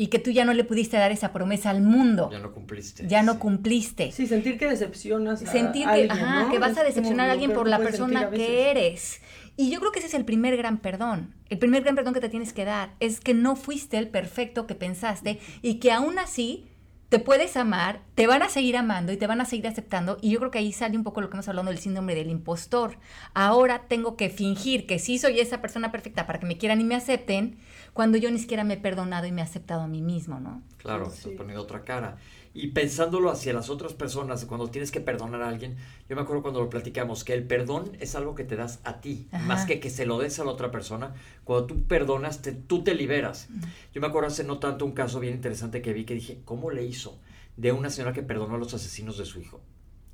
y 0.00 0.06
que 0.06 0.18
tú 0.18 0.30
ya 0.30 0.46
no 0.46 0.54
le 0.54 0.64
pudiste 0.64 0.96
dar 0.96 1.12
esa 1.12 1.30
promesa 1.30 1.68
al 1.68 1.82
mundo. 1.82 2.30
Ya 2.32 2.38
no 2.38 2.52
cumpliste. 2.52 3.06
Ya 3.06 3.22
no 3.22 3.38
cumpliste. 3.38 4.10
Sí, 4.12 4.26
sentir 4.26 4.56
que 4.56 4.66
decepcionas 4.66 5.40
sentir 5.40 5.86
que, 5.86 6.08
que 6.50 6.58
vas 6.58 6.78
a 6.78 6.84
decepcionar 6.84 7.28
a 7.28 7.32
alguien 7.32 7.52
por 7.52 7.68
la 7.68 7.78
persona 7.78 8.30
que 8.30 8.70
eres. 8.70 9.20
Y 9.58 9.70
yo 9.70 9.78
creo 9.78 9.92
que 9.92 9.98
ese 9.98 10.08
es 10.08 10.14
el 10.14 10.24
primer 10.24 10.56
gran 10.56 10.78
perdón. 10.78 11.34
El 11.50 11.58
primer 11.58 11.82
gran 11.82 11.96
perdón 11.96 12.14
que 12.14 12.20
te 12.20 12.30
tienes 12.30 12.54
que 12.54 12.64
dar 12.64 12.94
es 12.98 13.20
que 13.20 13.34
no 13.34 13.56
fuiste 13.56 13.98
el 13.98 14.08
perfecto 14.08 14.66
que 14.66 14.74
pensaste 14.74 15.38
y 15.60 15.74
que 15.74 15.92
aún 15.92 16.18
así 16.18 16.69
te 17.10 17.18
puedes 17.18 17.56
amar, 17.56 18.02
te 18.14 18.28
van 18.28 18.42
a 18.42 18.48
seguir 18.48 18.76
amando 18.76 19.10
y 19.10 19.16
te 19.16 19.26
van 19.26 19.40
a 19.40 19.44
seguir 19.44 19.66
aceptando. 19.66 20.16
Y 20.22 20.30
yo 20.30 20.38
creo 20.38 20.52
que 20.52 20.58
ahí 20.58 20.72
sale 20.72 20.96
un 20.96 21.02
poco 21.02 21.20
lo 21.20 21.28
que 21.28 21.34
hemos 21.34 21.48
hablado 21.48 21.68
del 21.68 21.78
síndrome 21.78 22.14
del 22.14 22.30
impostor. 22.30 22.98
Ahora 23.34 23.82
tengo 23.88 24.16
que 24.16 24.30
fingir 24.30 24.86
que 24.86 25.00
sí 25.00 25.18
soy 25.18 25.40
esa 25.40 25.60
persona 25.60 25.90
perfecta 25.90 26.28
para 26.28 26.38
que 26.38 26.46
me 26.46 26.56
quieran 26.56 26.80
y 26.80 26.84
me 26.84 26.94
acepten, 26.94 27.58
cuando 27.94 28.16
yo 28.16 28.30
ni 28.30 28.38
siquiera 28.38 28.62
me 28.62 28.74
he 28.74 28.76
perdonado 28.76 29.26
y 29.26 29.32
me 29.32 29.40
he 29.40 29.44
aceptado 29.44 29.80
a 29.80 29.88
mí 29.88 30.02
mismo, 30.02 30.38
¿no? 30.38 30.62
Claro, 30.76 31.08
estás 31.08 31.32
poniendo 31.36 31.62
otra 31.62 31.82
cara. 31.82 32.16
Y 32.52 32.68
pensándolo 32.68 33.30
hacia 33.30 33.52
las 33.52 33.70
otras 33.70 33.94
personas, 33.94 34.44
cuando 34.44 34.70
tienes 34.70 34.90
que 34.90 35.00
perdonar 35.00 35.42
a 35.42 35.48
alguien, 35.48 35.76
yo 36.08 36.16
me 36.16 36.22
acuerdo 36.22 36.42
cuando 36.42 36.60
lo 36.60 36.68
platicamos, 36.68 37.22
que 37.22 37.32
el 37.32 37.44
perdón 37.44 37.92
es 38.00 38.16
algo 38.16 38.34
que 38.34 38.42
te 38.42 38.56
das 38.56 38.80
a 38.82 39.00
ti, 39.00 39.28
más 39.46 39.66
que 39.66 39.78
que 39.78 39.88
se 39.88 40.04
lo 40.04 40.18
des 40.18 40.40
a 40.40 40.44
la 40.44 40.50
otra 40.50 40.72
persona. 40.72 41.14
Cuando 41.44 41.66
tú 41.66 41.84
perdonas, 41.84 42.42
te, 42.42 42.52
tú 42.52 42.82
te 42.82 42.94
liberas. 42.94 43.48
Yo 43.94 44.00
me 44.00 44.08
acuerdo 44.08 44.28
hace 44.28 44.42
no 44.42 44.58
tanto 44.58 44.84
un 44.84 44.92
caso 44.92 45.20
bien 45.20 45.34
interesante 45.34 45.80
que 45.80 45.92
vi 45.92 46.04
que 46.04 46.14
dije, 46.14 46.40
¿cómo 46.44 46.70
le 46.72 46.84
hizo? 46.84 47.20
De 47.56 47.70
una 47.70 47.88
señora 47.88 48.12
que 48.12 48.22
perdonó 48.22 48.56
a 48.56 48.58
los 48.58 48.74
asesinos 48.74 49.16
de 49.16 49.26
su 49.26 49.40
hijo. 49.40 49.60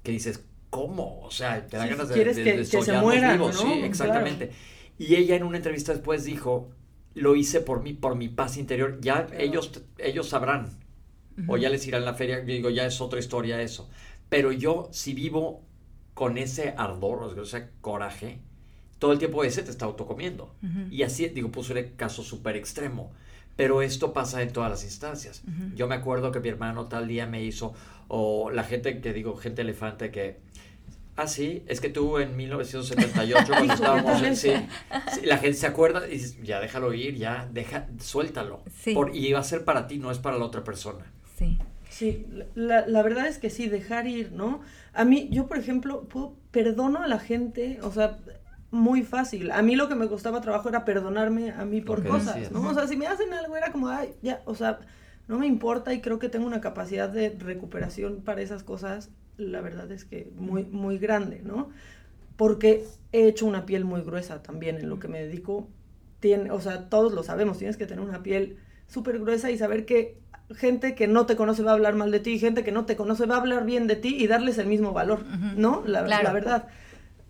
Que 0.02 0.12
dices, 0.12 0.44
¿cómo? 0.68 1.22
O 1.22 1.30
sea, 1.30 1.66
te 1.66 1.78
da 1.78 1.86
ganas 1.86 2.08
de, 2.10 2.14
quieres 2.14 2.36
que, 2.36 2.82
se 2.82 2.92
mueran, 3.00 3.38
¿no? 3.38 3.50
Sí, 3.50 3.80
exactamente. 3.82 4.52
Y 4.98 5.14
ella 5.14 5.36
en 5.36 5.42
una 5.42 5.56
entrevista 5.56 5.92
después 5.92 6.24
dijo, 6.24 6.70
lo 7.14 7.34
hice 7.34 7.60
por 7.60 7.82
mí, 7.82 7.94
por 7.94 8.14
mi 8.14 8.28
paz 8.28 8.58
interior. 8.58 8.98
Ya 9.00 9.26
ellos, 9.38 9.82
ellos 9.96 10.28
sabrán 10.28 10.85
o 11.46 11.56
ya 11.56 11.68
les 11.68 11.86
irá 11.86 11.98
en 11.98 12.04
la 12.04 12.14
feria, 12.14 12.40
digo, 12.40 12.70
ya 12.70 12.86
es 12.86 13.00
otra 13.00 13.18
historia 13.18 13.60
eso. 13.60 13.88
Pero 14.28 14.52
yo, 14.52 14.88
si 14.90 15.14
vivo 15.14 15.62
con 16.14 16.38
ese 16.38 16.74
ardor, 16.76 17.22
o 17.22 17.42
ese 17.42 17.68
coraje, 17.80 18.38
todo 18.98 19.12
el 19.12 19.18
tiempo 19.18 19.44
ese 19.44 19.62
te 19.62 19.70
está 19.70 19.84
autocomiendo. 19.84 20.54
Y 20.90 21.02
así, 21.02 21.28
digo, 21.28 21.50
puse 21.50 21.72
un 21.74 21.96
caso 21.96 22.22
súper 22.22 22.56
extremo. 22.56 23.12
Pero 23.56 23.80
esto 23.80 24.12
pasa 24.12 24.42
en 24.42 24.52
todas 24.52 24.70
las 24.70 24.84
instancias. 24.84 25.42
Yo 25.74 25.88
me 25.88 25.94
acuerdo 25.94 26.30
que 26.30 26.40
mi 26.40 26.48
hermano 26.48 26.86
tal 26.86 27.08
día 27.08 27.26
me 27.26 27.42
hizo, 27.42 27.74
o 28.08 28.50
la 28.50 28.64
gente 28.64 29.00
que 29.00 29.12
digo, 29.12 29.36
gente 29.36 29.62
elefante 29.62 30.10
que, 30.10 30.38
ah, 31.16 31.26
sí, 31.26 31.62
es 31.66 31.80
que 31.80 31.88
tú 31.88 32.18
en 32.18 32.36
1978 32.36 33.44
cuando 33.48 33.74
estábamos 33.74 34.22
en, 34.22 34.36
sí, 34.36 34.52
la 35.24 35.38
gente 35.38 35.56
se 35.56 35.66
acuerda 35.66 36.06
y 36.06 36.12
dices, 36.12 36.42
ya 36.42 36.60
déjalo 36.60 36.92
ir, 36.92 37.16
ya, 37.16 37.48
deja, 37.50 37.88
suéltalo. 37.98 38.62
Por, 38.94 39.16
y 39.16 39.32
va 39.32 39.40
a 39.40 39.44
ser 39.44 39.64
para 39.64 39.86
ti, 39.86 39.98
no 39.98 40.10
es 40.10 40.18
para 40.18 40.36
la 40.36 40.44
otra 40.44 40.62
persona. 40.62 41.04
Sí. 41.36 41.58
Sí, 41.88 42.26
la, 42.54 42.86
la, 42.86 43.02
verdad 43.02 43.26
es 43.26 43.38
que 43.38 43.48
sí, 43.48 43.68
dejar 43.68 44.06
ir, 44.06 44.32
¿no? 44.32 44.60
A 44.92 45.04
mí, 45.04 45.28
yo 45.30 45.46
por 45.46 45.56
ejemplo, 45.56 46.02
puedo, 46.08 46.34
perdono 46.50 47.02
a 47.02 47.06
la 47.06 47.18
gente, 47.18 47.78
o 47.82 47.92
sea, 47.92 48.18
muy 48.70 49.02
fácil. 49.02 49.50
A 49.50 49.62
mí 49.62 49.76
lo 49.76 49.88
que 49.88 49.94
me 49.94 50.08
costaba 50.08 50.40
trabajo 50.40 50.68
era 50.68 50.84
perdonarme 50.84 51.52
a 51.52 51.64
mí 51.64 51.80
por 51.80 52.06
cosas, 52.06 52.50
¿no? 52.50 52.68
O 52.68 52.74
sea, 52.74 52.86
si 52.88 52.96
me 52.96 53.06
hacen 53.06 53.32
algo 53.32 53.56
era 53.56 53.72
como, 53.72 53.88
ay, 53.88 54.14
ya, 54.22 54.42
o 54.44 54.54
sea, 54.54 54.80
no 55.28 55.38
me 55.38 55.46
importa 55.46 55.94
y 55.94 56.00
creo 56.00 56.18
que 56.18 56.28
tengo 56.28 56.46
una 56.46 56.60
capacidad 56.60 57.08
de 57.08 57.30
recuperación 57.30 58.22
para 58.22 58.42
esas 58.42 58.62
cosas, 58.62 59.10
la 59.36 59.60
verdad 59.60 59.90
es 59.92 60.04
que 60.04 60.30
muy, 60.36 60.64
muy 60.64 60.98
grande, 60.98 61.40
¿no? 61.44 61.70
Porque 62.36 62.84
he 63.12 63.28
hecho 63.28 63.46
una 63.46 63.64
piel 63.64 63.84
muy 63.84 64.02
gruesa 64.02 64.42
también 64.42 64.76
en 64.76 64.88
lo 64.88 64.98
que 64.98 65.08
me 65.08 65.20
dedico. 65.20 65.68
Tiene, 66.20 66.50
o 66.50 66.60
sea, 66.60 66.88
todos 66.88 67.12
lo 67.12 67.22
sabemos, 67.22 67.58
tienes 67.58 67.76
que 67.76 67.86
tener 67.86 68.04
una 68.04 68.22
piel 68.22 68.58
súper 68.88 69.18
gruesa 69.18 69.50
y 69.50 69.58
saber 69.58 69.84
que 69.84 70.18
gente 70.54 70.94
que 70.94 71.08
no 71.08 71.26
te 71.26 71.36
conoce 71.36 71.62
va 71.62 71.72
a 71.72 71.74
hablar 71.74 71.94
mal 71.94 72.10
de 72.10 72.20
ti, 72.20 72.38
gente 72.38 72.64
que 72.64 72.72
no 72.72 72.84
te 72.84 72.96
conoce 72.96 73.26
va 73.26 73.36
a 73.36 73.40
hablar 73.40 73.64
bien 73.64 73.86
de 73.86 73.96
ti 73.96 74.16
y 74.18 74.26
darles 74.26 74.58
el 74.58 74.66
mismo 74.66 74.92
valor, 74.92 75.24
¿no? 75.56 75.82
La, 75.86 76.02
la, 76.02 76.32
verdad. 76.32 76.68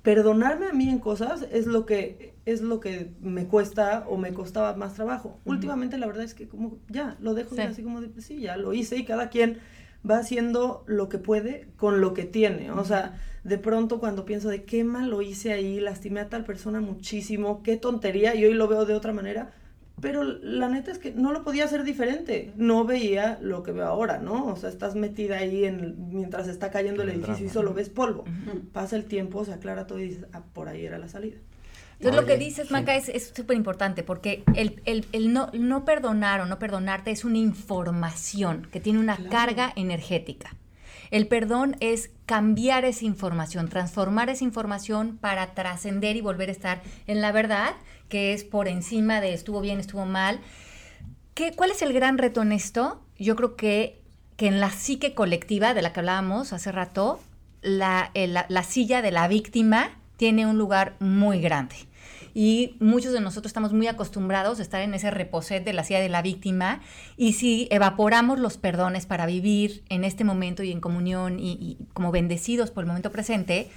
Perdonarme 0.03 0.67
a 0.67 0.73
mí 0.73 0.89
en 0.89 0.99
cosas 0.99 1.47
es 1.51 1.67
lo 1.67 1.85
que 1.87 2.35
es 2.45 2.61
lo 2.61 2.79
que 2.79 3.11
me 3.21 3.47
cuesta 3.47 4.05
o 4.09 4.17
me 4.17 4.33
costaba 4.33 4.77
más 4.77 4.95
trabajo. 4.95 5.41
Últimamente 5.45 5.99
la 5.99 6.07
verdad 6.07 6.25
es 6.25 6.35
que 6.35 6.47
como 6.47 6.79
ya 6.89 7.17
lo 7.21 7.35
dejo 7.35 7.57
así 7.59 7.83
como 7.83 8.01
de, 8.01 8.21
sí, 8.21 8.41
ya 8.41 8.57
lo 8.57 8.73
hice 8.73 8.97
y 8.97 9.05
cada 9.05 9.31
quien 9.31 9.59
va 10.09 10.19
haciendo 10.19 10.85
lo 10.87 11.09
que 11.09 11.19
puede 11.19 11.69
con 11.77 12.01
lo 12.01 12.15
que 12.15 12.25
tiene. 12.25 12.71
O 12.71 12.85
sea, 12.85 13.19
de 13.43 13.59
pronto 13.59 13.99
cuando 13.99 14.25
pienso 14.25 14.49
de 14.49 14.65
qué 14.65 14.85
mal 14.85 15.11
lo 15.11 15.23
hice 15.23 15.53
ahí, 15.53 15.81
lastimé 15.81 16.21
a 16.21 16.29
tal 16.29 16.45
persona 16.45 16.81
muchísimo, 16.81 17.63
qué 17.63 17.77
tontería 17.77 18.35
y 18.35 18.45
hoy 18.45 18.55
lo 18.55 18.69
veo 18.69 18.85
de 18.85 18.95
otra 18.95 19.13
manera, 19.13 19.53
pero 20.01 20.23
la 20.25 20.69
neta 20.69 20.91
es 20.91 20.99
que 20.99 21.13
no 21.13 21.33
lo 21.33 21.43
podía 21.43 21.65
hacer 21.65 21.83
diferente. 21.83 22.53
No 22.57 22.85
veía 22.85 23.39
lo 23.41 23.63
que 23.63 23.73
veo 23.73 23.87
ahora, 23.87 24.19
¿no? 24.19 24.47
O 24.47 24.57
sea, 24.57 24.69
estás 24.69 24.95
metida 24.95 25.39
ahí 25.39 25.65
en, 25.65 26.11
mientras 26.11 26.49
está 26.49 26.71
cayendo 26.71 27.03
el 27.03 27.11
edificio 27.11 27.47
y 27.47 27.49
solo 27.49 27.73
ves 27.73 27.89
polvo. 27.89 28.25
Pasa 28.73 28.97
el 28.97 29.05
tiempo, 29.05 29.45
se 29.45 29.55
aclara 29.55 29.87
todo 29.87 29.99
y 29.99 30.09
dices, 30.09 30.27
ah, 30.33 30.43
por 30.53 30.69
ahí 30.69 30.85
era 30.85 30.99
la 30.99 31.09
salida. 31.09 31.39
Entonces, 31.99 32.21
lo 32.21 32.27
que 32.27 32.37
dices, 32.37 32.71
Maca, 32.71 32.95
es 32.95 33.33
súper 33.35 33.57
importante 33.57 34.03
porque 34.03 34.45
el, 34.55 34.83
el, 34.85 35.07
el, 35.13 35.33
no, 35.33 35.51
no 35.55 35.87
perdonar 35.87 36.43
o 36.43 36.47
no 36.47 36.59
perdonarte 36.59 37.11
es 37.11 37.25
una 37.25 37.39
información 37.39 38.69
que 38.71 38.81
tiene 38.81 38.99
una 38.99 39.17
carga 39.31 39.73
energética. 39.77 40.55
El 41.11 41.27
perdón 41.29 41.77
es 41.81 42.11
cambiar 42.27 42.85
esa 42.85 43.05
información, 43.05 43.69
transformar 43.69 44.29
esa 44.29 44.45
información 44.45 45.17
para 45.19 45.55
trascender 45.55 46.17
y 46.17 46.21
volver 46.21 46.49
a 46.49 46.53
estar 46.53 46.83
en 47.07 47.21
la 47.21 47.33
verdad, 47.33 47.75
que 48.09 48.33
es 48.33 48.45
por 48.45 48.69
encima 48.69 49.21
de 49.21 49.33
estuvo 49.33 49.61
bien, 49.61 49.81
estuvo 49.81 50.07
mal. 50.07 50.41
¿Qué, 51.35 51.53
¿Cuál 51.53 51.71
es 51.71 51.83
el 51.83 51.93
gran 51.93 52.19
reto 52.19 52.43
en 52.43 52.53
esto? 52.53 53.03
Yo 53.19 53.37
creo 53.37 53.57
que, 53.57 54.01
que 54.37 54.47
en 54.47 54.61
la 54.61 54.71
psique 54.71 55.15
colectiva 55.15 55.75
de 55.75 55.83
la 55.83 55.93
que 55.93 56.01
hablábamos 56.01 56.53
hace 56.53 56.73
rato, 56.73 57.21
la, 57.63 58.11
la 58.15 58.63
silla 58.63 59.03
de 59.03 59.11
la 59.11 59.29
víctima 59.29 59.91
tiene 60.17 60.47
un 60.47 60.57
lugar 60.57 60.97
muy 61.01 61.41
grande 61.41 61.77
y 62.39 62.77
muchos 62.81 63.15
de 63.15 63.23
nosotros 63.23 63.49
estamos 63.49 63.73
muy 63.73 63.87
acostumbrados 63.87 64.59
a 64.59 64.63
estar 64.63 64.83
en 64.83 64.93
ese 64.93 65.11
reposet 65.11 65.65
de 65.65 65.73
la 65.73 65.85
silla 65.85 66.01
de 66.01 66.11
la 66.11 66.21
víctima 66.21 66.83
y 67.17 67.33
si 67.33 67.67
evaporamos 67.71 68.39
los 68.39 68.59
perdones 68.59 69.07
para 69.07 69.25
vivir 69.25 69.83
en 69.89 70.05
este 70.05 70.23
momento 70.23 70.63
y 70.63 70.71
en 70.71 70.83
comunión 70.83 71.39
y, 71.41 71.79
como 71.95 72.13
bendecidos 72.13 72.71
por 72.71 72.85
el 72.85 72.89
momento 72.89 73.11
presente, 73.11 73.71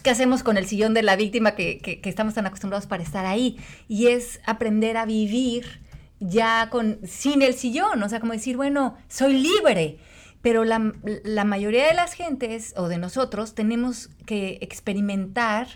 ¿qué 0.00 0.10
hacemos 0.10 0.42
con 0.42 0.56
el 0.56 0.66
sillón 0.66 0.94
de 0.94 1.02
la 1.02 1.16
víctima 1.16 1.54
que, 1.54 2.00
estamos 2.04 2.34
tan 2.34 2.46
acostumbrados 2.46 2.86
para 2.86 3.02
estar 3.02 3.26
ahí? 3.26 3.58
Y 3.88 4.08
es 4.08 4.40
aprender 4.46 4.96
a 4.96 5.06
vivir 5.06 5.80
ya 6.20 6.68
con, 6.70 6.98
sin 7.04 7.42
el 7.42 7.54
sillón, 7.54 8.02
o 8.02 8.08
sea, 8.08 8.20
como 8.20 8.32
decir, 8.32 8.56
bueno, 8.56 8.96
soy 9.08 9.34
libre. 9.34 9.98
Pero 10.42 10.64
la, 10.64 10.92
la 11.24 11.44
mayoría 11.44 11.86
de 11.86 11.94
las 11.94 12.12
gentes 12.12 12.74
o 12.76 12.88
de 12.88 12.98
nosotros 12.98 13.54
tenemos 13.54 14.10
que 14.26 14.58
experimentar 14.60 15.68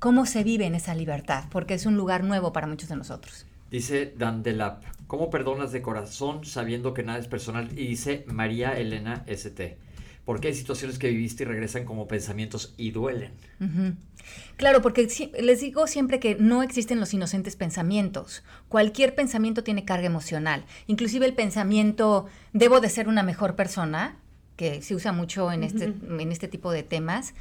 ¿Cómo 0.00 0.24
se 0.24 0.42
vive 0.44 0.64
en 0.64 0.74
esa 0.74 0.94
libertad? 0.94 1.44
Porque 1.50 1.74
es 1.74 1.84
un 1.84 1.98
lugar 1.98 2.24
nuevo 2.24 2.54
para 2.54 2.66
muchos 2.66 2.88
de 2.88 2.96
nosotros. 2.96 3.44
Dice 3.70 4.14
Dan 4.16 4.42
Delap, 4.42 4.82
¿cómo 5.06 5.28
perdonas 5.28 5.72
de 5.72 5.82
corazón 5.82 6.42
sabiendo 6.46 6.94
que 6.94 7.02
nada 7.02 7.18
es 7.18 7.28
personal? 7.28 7.68
Y 7.78 7.86
dice 7.86 8.24
María 8.26 8.78
Elena 8.78 9.24
ST, 9.26 9.76
¿por 10.30 10.40
qué 10.40 10.46
hay 10.46 10.54
situaciones 10.54 10.96
que 10.96 11.08
viviste 11.08 11.42
y 11.42 11.46
regresan 11.46 11.84
como 11.84 12.06
pensamientos 12.06 12.72
y 12.76 12.92
duelen? 12.92 13.32
Claro, 14.54 14.80
porque 14.80 15.08
les 15.40 15.60
digo 15.60 15.88
siempre 15.88 16.20
que 16.20 16.36
no 16.36 16.62
existen 16.62 17.00
los 17.00 17.12
inocentes 17.12 17.56
pensamientos. 17.56 18.44
Cualquier 18.68 19.16
pensamiento 19.16 19.64
tiene 19.64 19.84
carga 19.84 20.06
emocional. 20.06 20.64
Inclusive 20.86 21.26
el 21.26 21.34
pensamiento, 21.34 22.26
debo 22.52 22.80
de 22.80 22.90
ser 22.90 23.08
una 23.08 23.24
mejor 23.24 23.56
persona, 23.56 24.18
que 24.54 24.82
se 24.82 24.94
usa 24.94 25.10
mucho 25.10 25.50
en, 25.50 25.64
este, 25.64 25.86
en 25.86 26.30
este 26.30 26.46
tipo 26.46 26.70
de 26.70 26.84
temas 26.84 27.34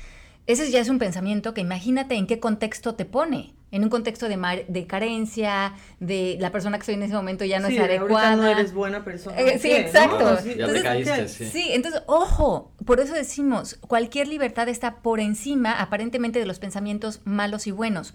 ese 0.49 0.71
ya 0.71 0.79
es 0.79 0.89
un 0.89 0.97
pensamiento 0.97 1.53
que 1.53 1.61
imagínate 1.61 2.15
en 2.15 2.25
qué 2.25 2.39
contexto 2.39 2.95
te 2.95 3.05
pone. 3.05 3.53
En 3.71 3.83
un 3.83 3.89
contexto 3.89 4.27
de, 4.27 4.65
de 4.67 4.87
carencia, 4.87 5.73
de 5.99 6.37
la 6.39 6.51
persona 6.51 6.79
que 6.79 6.85
soy 6.85 6.95
en 6.95 7.03
ese 7.03 7.13
momento 7.13 7.45
ya 7.45 7.59
no 7.59 7.67
es 7.67 7.79
adecuada. 7.79 8.35
no 8.35 8.47
eres 8.47 8.73
buena 8.73 9.03
persona. 9.03 9.39
Eh, 9.39 9.59
sí, 9.59 9.71
exacto. 9.71 10.39
ya 10.43 10.51
entonces, 10.51 10.83
caíste, 10.83 11.27
sí. 11.27 11.45
sí, 11.45 11.69
entonces, 11.71 12.01
ojo, 12.07 12.71
por 12.85 12.99
eso 12.99 13.13
decimos, 13.13 13.75
cualquier 13.75 14.27
libertad 14.27 14.67
está 14.69 15.01
por 15.01 15.19
encima, 15.19 15.79
aparentemente, 15.79 16.39
de 16.39 16.45
los 16.45 16.59
pensamientos 16.59 17.21
malos 17.25 17.67
y 17.67 17.71
buenos. 17.71 18.13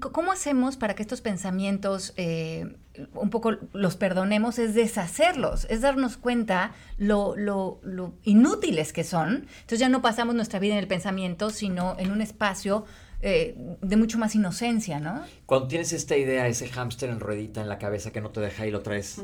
¿Cómo 0.00 0.32
hacemos 0.32 0.76
para 0.76 0.94
que 0.94 1.02
estos 1.02 1.20
pensamientos 1.20 2.12
eh, 2.16 2.76
un 3.14 3.30
poco 3.30 3.52
los 3.72 3.96
perdonemos? 3.96 4.58
Es 4.58 4.74
deshacerlos, 4.74 5.66
es 5.70 5.80
darnos 5.80 6.16
cuenta 6.16 6.72
lo, 6.98 7.36
lo, 7.36 7.80
lo 7.82 8.14
inútiles 8.22 8.92
que 8.92 9.04
son. 9.04 9.46
Entonces 9.60 9.78
ya 9.78 9.88
no 9.88 10.02
pasamos 10.02 10.34
nuestra 10.34 10.58
vida 10.58 10.74
en 10.74 10.80
el 10.80 10.88
pensamiento, 10.88 11.50
sino 11.50 11.96
en 11.98 12.10
un 12.10 12.20
espacio 12.20 12.84
eh, 13.26 13.76
de 13.80 13.96
mucho 13.96 14.18
más 14.18 14.34
inocencia, 14.34 15.00
¿no? 15.00 15.22
Cuando 15.46 15.66
tienes 15.66 15.94
esta 15.94 16.14
idea, 16.14 16.46
ese 16.46 16.68
hámster 16.68 17.08
en 17.08 17.20
ruedita 17.20 17.62
en 17.62 17.70
la 17.70 17.78
cabeza 17.78 18.12
que 18.12 18.20
no 18.20 18.28
te 18.28 18.40
deja 18.40 18.66
y 18.66 18.70
lo 18.70 18.82
traes 18.82 19.22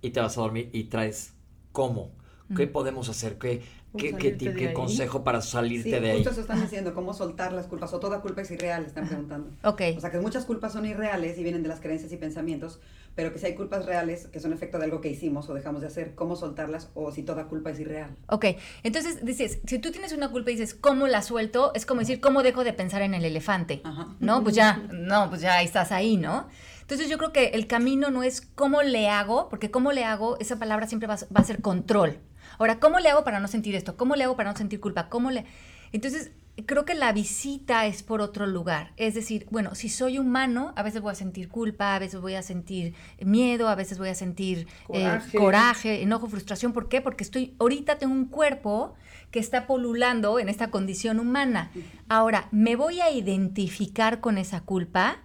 y 0.00 0.10
te 0.10 0.20
vas 0.20 0.38
a 0.38 0.40
dormir 0.40 0.70
y 0.72 0.84
traes 0.84 1.34
cómo, 1.70 2.12
¿Qué 2.56 2.66
podemos 2.66 3.08
hacer? 3.08 3.38
¿Qué, 3.38 3.62
¿Cómo 3.62 3.62
qué, 3.96 4.16
qué, 4.16 4.36
tip- 4.36 4.56
qué 4.56 4.72
consejo 4.72 5.22
para 5.24 5.40
salirte 5.40 5.90
Sí, 5.90 5.98
de 6.00 6.10
ahí? 6.10 6.16
justo 6.16 6.30
eso 6.30 6.40
están 6.40 6.60
diciendo, 6.60 6.94
cómo 6.94 7.14
soltar 7.14 7.52
las 7.52 7.66
culpas, 7.66 7.92
o 7.92 8.00
toda 8.00 8.20
culpa 8.20 8.42
es 8.42 8.50
irreal, 8.50 8.84
están 8.84 9.06
preguntando. 9.08 9.50
Ok. 9.64 9.82
O 9.96 10.00
sea, 10.00 10.10
que 10.10 10.18
muchas 10.20 10.44
culpas 10.44 10.72
son 10.72 10.86
irreales 10.86 11.38
y 11.38 11.42
vienen 11.42 11.62
de 11.62 11.68
las 11.68 11.80
creencias 11.80 12.12
y 12.12 12.16
pensamientos, 12.16 12.80
pero 13.14 13.32
que 13.32 13.38
si 13.38 13.46
hay 13.46 13.54
culpas 13.54 13.84
reales, 13.84 14.26
que 14.28 14.40
son 14.40 14.52
efecto 14.54 14.78
de 14.78 14.84
algo 14.84 15.00
que 15.02 15.08
hicimos 15.10 15.48
o 15.50 15.54
dejamos 15.54 15.82
de 15.82 15.88
hacer, 15.88 16.14
cómo 16.14 16.34
soltarlas, 16.36 16.88
o 16.94 17.12
si 17.12 17.22
toda 17.22 17.46
culpa 17.48 17.70
es 17.70 17.78
irreal. 17.80 18.16
Ok, 18.28 18.46
entonces 18.82 19.24
dices, 19.24 19.58
si 19.66 19.78
tú 19.78 19.90
tienes 19.90 20.12
una 20.12 20.30
culpa 20.30 20.50
y 20.50 20.54
dices, 20.54 20.74
¿cómo 20.74 21.06
la 21.06 21.20
suelto? 21.22 21.72
Es 21.74 21.84
como 21.84 22.00
decir, 22.00 22.20
¿cómo 22.20 22.42
dejo 22.42 22.64
de 22.64 22.72
pensar 22.72 23.02
en 23.02 23.12
el 23.14 23.24
elefante? 23.24 23.82
Ajá. 23.84 24.08
¿No? 24.20 24.42
Pues 24.42 24.54
ya, 24.54 24.82
no, 24.92 25.28
pues 25.28 25.42
ya 25.42 25.60
estás 25.62 25.92
ahí, 25.92 26.16
¿no? 26.16 26.48
Entonces 26.80 27.08
yo 27.08 27.18
creo 27.18 27.32
que 27.32 27.46
el 27.48 27.66
camino 27.66 28.10
no 28.10 28.22
es 28.22 28.40
cómo 28.54 28.82
le 28.82 29.08
hago, 29.08 29.48
porque 29.48 29.70
cómo 29.70 29.92
le 29.92 30.04
hago, 30.04 30.38
esa 30.40 30.58
palabra 30.58 30.86
siempre 30.86 31.06
va, 31.06 31.14
a- 31.14 31.34
va 31.34 31.40
a 31.40 31.44
ser 31.44 31.60
control. 31.60 32.18
Ahora, 32.58 32.78
¿cómo 32.78 32.98
le 32.98 33.08
hago 33.08 33.24
para 33.24 33.40
no 33.40 33.48
sentir 33.48 33.74
esto? 33.74 33.96
¿Cómo 33.96 34.16
le 34.16 34.24
hago 34.24 34.36
para 34.36 34.50
no 34.50 34.56
sentir 34.56 34.80
culpa? 34.80 35.08
¿Cómo 35.08 35.30
le...? 35.30 35.44
Entonces, 35.92 36.32
creo 36.66 36.84
que 36.84 36.94
la 36.94 37.12
visita 37.12 37.86
es 37.86 38.02
por 38.02 38.20
otro 38.20 38.46
lugar. 38.46 38.92
Es 38.96 39.14
decir, 39.14 39.46
bueno, 39.50 39.74
si 39.74 39.88
soy 39.88 40.18
humano, 40.18 40.72
a 40.76 40.82
veces 40.82 41.00
voy 41.00 41.12
a 41.12 41.14
sentir 41.14 41.48
culpa, 41.48 41.94
a 41.94 41.98
veces 41.98 42.20
voy 42.20 42.34
a 42.34 42.42
sentir 42.42 42.94
miedo, 43.20 43.68
a 43.68 43.74
veces 43.74 43.98
voy 43.98 44.08
a 44.08 44.14
sentir 44.14 44.66
eh, 44.88 45.02
Coraje. 45.02 45.38
coraje, 45.38 46.02
enojo, 46.02 46.28
frustración. 46.28 46.72
¿Por 46.72 46.88
qué? 46.88 47.00
Porque 47.00 47.24
estoy, 47.24 47.54
ahorita 47.58 47.98
tengo 47.98 48.12
un 48.12 48.26
cuerpo 48.26 48.94
que 49.30 49.38
está 49.38 49.66
polulando 49.66 50.38
en 50.38 50.48
esta 50.48 50.70
condición 50.70 51.18
humana. 51.18 51.70
Ahora, 52.08 52.48
¿me 52.50 52.76
voy 52.76 53.00
a 53.00 53.10
identificar 53.10 54.20
con 54.20 54.36
esa 54.36 54.60
culpa? 54.60 55.22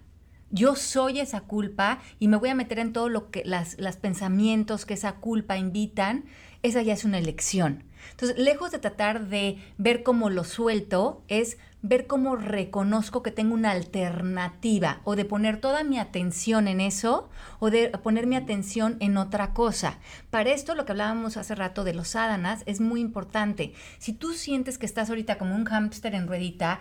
Yo 0.50 0.76
soy 0.76 1.20
esa 1.20 1.42
culpa 1.42 2.00
y 2.20 2.30
me 2.30 2.38
voy 2.38 2.50
a 2.50 2.56
meter 2.56 2.80
en 2.80 2.94
todo 2.94 3.10
lo 3.10 3.32
que 3.32 3.44
las, 3.44 3.78
las 3.80 3.98
pensamientos 3.98 4.86
que 4.86 4.94
esa 4.94 5.16
culpa 5.16 5.58
invitan. 5.58 6.24
Esa 6.64 6.82
ya 6.82 6.94
es 6.94 7.06
una 7.06 7.18
elección. 7.18 7.84
Entonces, 8.12 8.38
lejos 8.38 8.72
de 8.72 8.80
tratar 8.80 9.28
de 9.28 9.58
ver 9.78 10.04
cómo 10.04 10.30
lo 10.30 10.44
suelto, 10.44 11.24
es 11.28 11.58
ver 11.82 12.08
cómo 12.08 12.36
reconozco 12.36 13.22
que 13.22 13.32
tengo 13.32 13.54
una 13.54 13.72
alternativa 13.72 15.02
o 15.04 15.16
de 15.16 15.26
poner 15.26 15.62
toda 15.62 15.84
mi 15.84 16.00
atención 16.00 16.68
en 16.68 16.82
eso 16.82 17.30
o 17.60 17.70
de 17.70 17.90
poner 17.90 18.28
mi 18.28 18.36
atención 18.36 18.98
en 19.00 19.18
otra 19.18 19.54
cosa. 19.54 20.00
Para 20.30 20.52
esto, 20.52 20.76
lo 20.76 20.86
que 20.86 20.92
hablábamos 20.94 21.38
hace 21.38 21.56
rato 21.56 21.84
de 21.84 21.94
los 21.94 22.10
sádanas 22.10 22.64
es 22.66 22.82
muy 22.82 23.00
importante. 23.00 23.74
Si 24.00 24.14
tú 24.14 24.34
sientes 24.34 24.78
que 24.78 24.86
estás 24.86 25.10
ahorita 25.10 25.38
como 25.38 25.56
un 25.56 25.66
hámster 25.66 26.16
en 26.16 26.28
ruedita, 26.28 26.80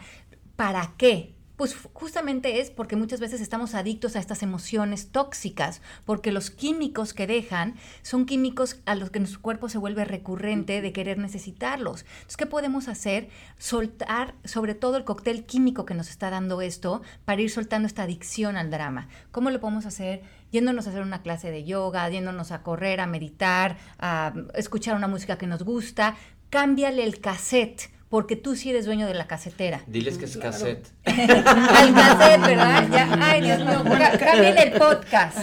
¿para 0.56 0.94
qué? 0.96 1.35
Pues 1.56 1.74
justamente 1.94 2.60
es 2.60 2.70
porque 2.70 2.96
muchas 2.96 3.18
veces 3.18 3.40
estamos 3.40 3.74
adictos 3.74 4.14
a 4.14 4.18
estas 4.18 4.42
emociones 4.42 5.08
tóxicas, 5.08 5.80
porque 6.04 6.30
los 6.30 6.50
químicos 6.50 7.14
que 7.14 7.26
dejan 7.26 7.76
son 8.02 8.26
químicos 8.26 8.80
a 8.84 8.94
los 8.94 9.08
que 9.08 9.20
nuestro 9.20 9.40
cuerpo 9.40 9.70
se 9.70 9.78
vuelve 9.78 10.04
recurrente 10.04 10.82
de 10.82 10.92
querer 10.92 11.16
necesitarlos. 11.16 12.02
Entonces, 12.02 12.36
¿qué 12.36 12.44
podemos 12.44 12.88
hacer? 12.88 13.30
Soltar 13.56 14.34
sobre 14.44 14.74
todo 14.74 14.98
el 14.98 15.04
cóctel 15.04 15.46
químico 15.46 15.86
que 15.86 15.94
nos 15.94 16.10
está 16.10 16.28
dando 16.28 16.60
esto 16.60 17.00
para 17.24 17.40
ir 17.40 17.50
soltando 17.50 17.86
esta 17.86 18.02
adicción 18.02 18.58
al 18.58 18.70
drama. 18.70 19.08
¿Cómo 19.32 19.50
lo 19.50 19.58
podemos 19.58 19.86
hacer? 19.86 20.22
Yéndonos 20.52 20.86
a 20.86 20.90
hacer 20.90 21.02
una 21.02 21.22
clase 21.22 21.50
de 21.50 21.64
yoga, 21.64 22.08
yéndonos 22.10 22.52
a 22.52 22.62
correr, 22.62 23.00
a 23.00 23.06
meditar, 23.06 23.78
a 23.98 24.34
escuchar 24.54 24.94
una 24.94 25.08
música 25.08 25.38
que 25.38 25.46
nos 25.46 25.62
gusta. 25.62 26.16
Cámbiale 26.50 27.02
el 27.02 27.18
cassette 27.18 27.95
porque 28.08 28.36
tú 28.36 28.54
sí 28.56 28.70
eres 28.70 28.86
dueño 28.86 29.06
de 29.06 29.14
la 29.14 29.26
casetera. 29.26 29.82
Diles 29.86 30.16
que 30.18 30.26
es 30.26 30.36
cassette. 30.36 30.86
Al 31.04 31.94
cassette, 31.94 32.40
¿verdad? 32.46 32.88
Ya, 32.90 33.18
ay, 33.20 33.42
Dios 33.42 33.58
mío, 33.60 33.82
ca- 33.84 34.18
cambien 34.18 34.56
el 34.58 34.72
podcast. 34.78 35.42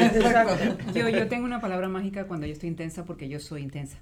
Yo, 0.94 1.10
yo 1.10 1.28
tengo 1.28 1.46
una 1.46 1.60
palabra 1.60 1.90
mágica 1.90 2.26
cuando 2.28 2.46
yo 2.48 2.54
estoy 2.54 2.70
intensa 2.70 3.04
porque 3.06 3.28
yo 3.28 3.40
soy 3.40 3.62
intensa. 3.62 3.98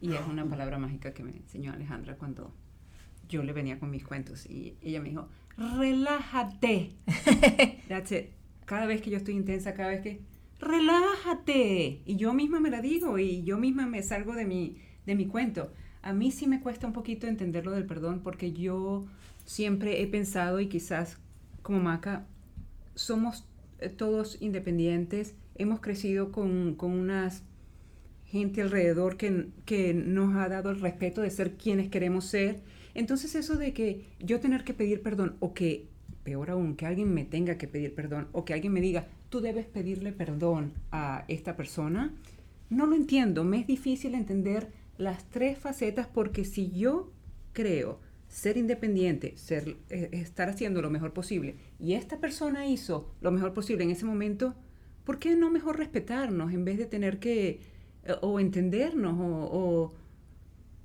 Y 0.00 0.14
es 0.14 0.20
una 0.28 0.46
palabra 0.46 0.78
mágica 0.78 1.12
que 1.12 1.22
me 1.22 1.30
enseñó 1.32 1.72
Alejandra 1.74 2.16
cuando 2.16 2.54
yo 3.28 3.42
le 3.42 3.52
venía 3.52 3.78
con 3.78 3.90
mis 3.90 4.02
cuentos. 4.04 4.46
Y 4.46 4.76
ella 4.80 5.00
me 5.02 5.10
dijo, 5.10 5.28
relájate. 5.58 6.92
That's 7.88 8.12
it. 8.12 8.30
Cada 8.64 8.86
vez 8.86 9.02
que 9.02 9.10
yo 9.10 9.18
estoy 9.18 9.34
intensa, 9.34 9.74
cada 9.74 9.90
vez 9.90 10.00
que, 10.00 10.20
relájate. 10.58 12.02
Y 12.06 12.16
yo 12.16 12.32
misma 12.32 12.60
me 12.60 12.70
la 12.70 12.80
digo 12.80 13.18
y 13.18 13.42
yo 13.42 13.58
misma 13.58 13.86
me 13.86 14.02
salgo 14.02 14.34
de 14.34 14.44
mi, 14.46 14.78
de 15.06 15.14
mi 15.14 15.26
cuento. 15.26 15.72
A 16.02 16.12
mí 16.12 16.30
sí 16.30 16.46
me 16.46 16.60
cuesta 16.60 16.86
un 16.86 16.92
poquito 16.92 17.26
entender 17.26 17.64
lo 17.64 17.72
del 17.72 17.86
perdón 17.86 18.20
porque 18.22 18.52
yo 18.52 19.04
siempre 19.44 20.02
he 20.02 20.06
pensado 20.06 20.60
y 20.60 20.66
quizás 20.66 21.18
como 21.62 21.80
Maca 21.80 22.26
somos 22.94 23.44
eh, 23.80 23.88
todos 23.88 24.38
independientes, 24.40 25.34
hemos 25.56 25.80
crecido 25.80 26.32
con, 26.32 26.74
con 26.74 26.92
unas 26.92 27.42
gente 28.30 28.62
alrededor 28.62 29.16
que, 29.16 29.48
que 29.64 29.92
nos 29.92 30.36
ha 30.36 30.48
dado 30.48 30.70
el 30.70 30.80
respeto 30.80 31.20
de 31.20 31.30
ser 31.30 31.56
quienes 31.56 31.88
queremos 31.88 32.26
ser. 32.26 32.60
Entonces 32.94 33.34
eso 33.34 33.56
de 33.56 33.72
que 33.72 34.04
yo 34.20 34.38
tener 34.38 34.62
que 34.62 34.72
pedir 34.72 35.02
perdón 35.02 35.36
o 35.40 35.52
que, 35.52 35.86
peor 36.22 36.50
aún, 36.50 36.76
que 36.76 36.86
alguien 36.86 37.12
me 37.12 37.24
tenga 37.24 37.58
que 37.58 37.66
pedir 37.66 37.94
perdón 37.94 38.28
o 38.32 38.44
que 38.44 38.54
alguien 38.54 38.72
me 38.72 38.80
diga, 38.80 39.08
tú 39.30 39.40
debes 39.40 39.66
pedirle 39.66 40.12
perdón 40.12 40.72
a 40.92 41.24
esta 41.26 41.56
persona, 41.56 42.14
no 42.68 42.86
lo 42.86 42.94
entiendo. 42.94 43.42
Me 43.42 43.58
es 43.58 43.66
difícil 43.66 44.14
entender 44.14 44.68
las 45.00 45.24
tres 45.30 45.58
facetas 45.58 46.06
porque 46.06 46.44
si 46.44 46.70
yo 46.70 47.10
creo 47.52 48.00
ser 48.28 48.56
independiente, 48.56 49.36
ser, 49.36 49.78
eh, 49.88 50.10
estar 50.12 50.48
haciendo 50.48 50.82
lo 50.82 50.90
mejor 50.90 51.12
posible 51.12 51.56
y 51.78 51.94
esta 51.94 52.20
persona 52.20 52.66
hizo 52.66 53.12
lo 53.20 53.32
mejor 53.32 53.54
posible 53.54 53.82
en 53.82 53.90
ese 53.90 54.04
momento, 54.04 54.54
¿por 55.04 55.18
qué 55.18 55.34
no 55.36 55.50
mejor 55.50 55.78
respetarnos 55.78 56.52
en 56.52 56.64
vez 56.64 56.78
de 56.78 56.84
tener 56.84 57.18
que 57.18 57.60
eh, 58.04 58.14
o 58.20 58.38
entendernos 58.38 59.18
o, 59.18 59.48
o, 59.50 59.94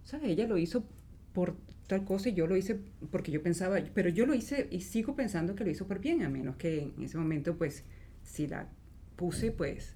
¿sabes? 0.06 0.30
Ella 0.30 0.48
lo 0.48 0.58
hizo 0.58 0.86
por 1.34 1.58
tal 1.88 2.06
cosa 2.06 2.30
y 2.30 2.34
yo 2.34 2.48
lo 2.48 2.56
hice 2.56 2.80
porque 3.12 3.32
yo 3.32 3.44
pensaba, 3.44 3.80
pero 3.94 4.10
yo 4.10 4.26
lo 4.26 4.34
hice 4.34 4.68
y 4.72 4.80
sigo 4.80 5.16
pensando 5.16 5.56
que 5.56 5.66
lo 5.66 5.72
hizo 5.72 5.88
por 5.88 6.00
bien, 6.00 6.24
a 6.24 6.30
menos 6.30 6.56
que 6.56 6.94
en 6.96 7.04
ese 7.04 7.18
momento, 7.18 7.58
pues, 7.58 7.84
si 8.24 8.48
la 8.48 8.70
puse, 9.18 9.52
pues, 9.52 9.95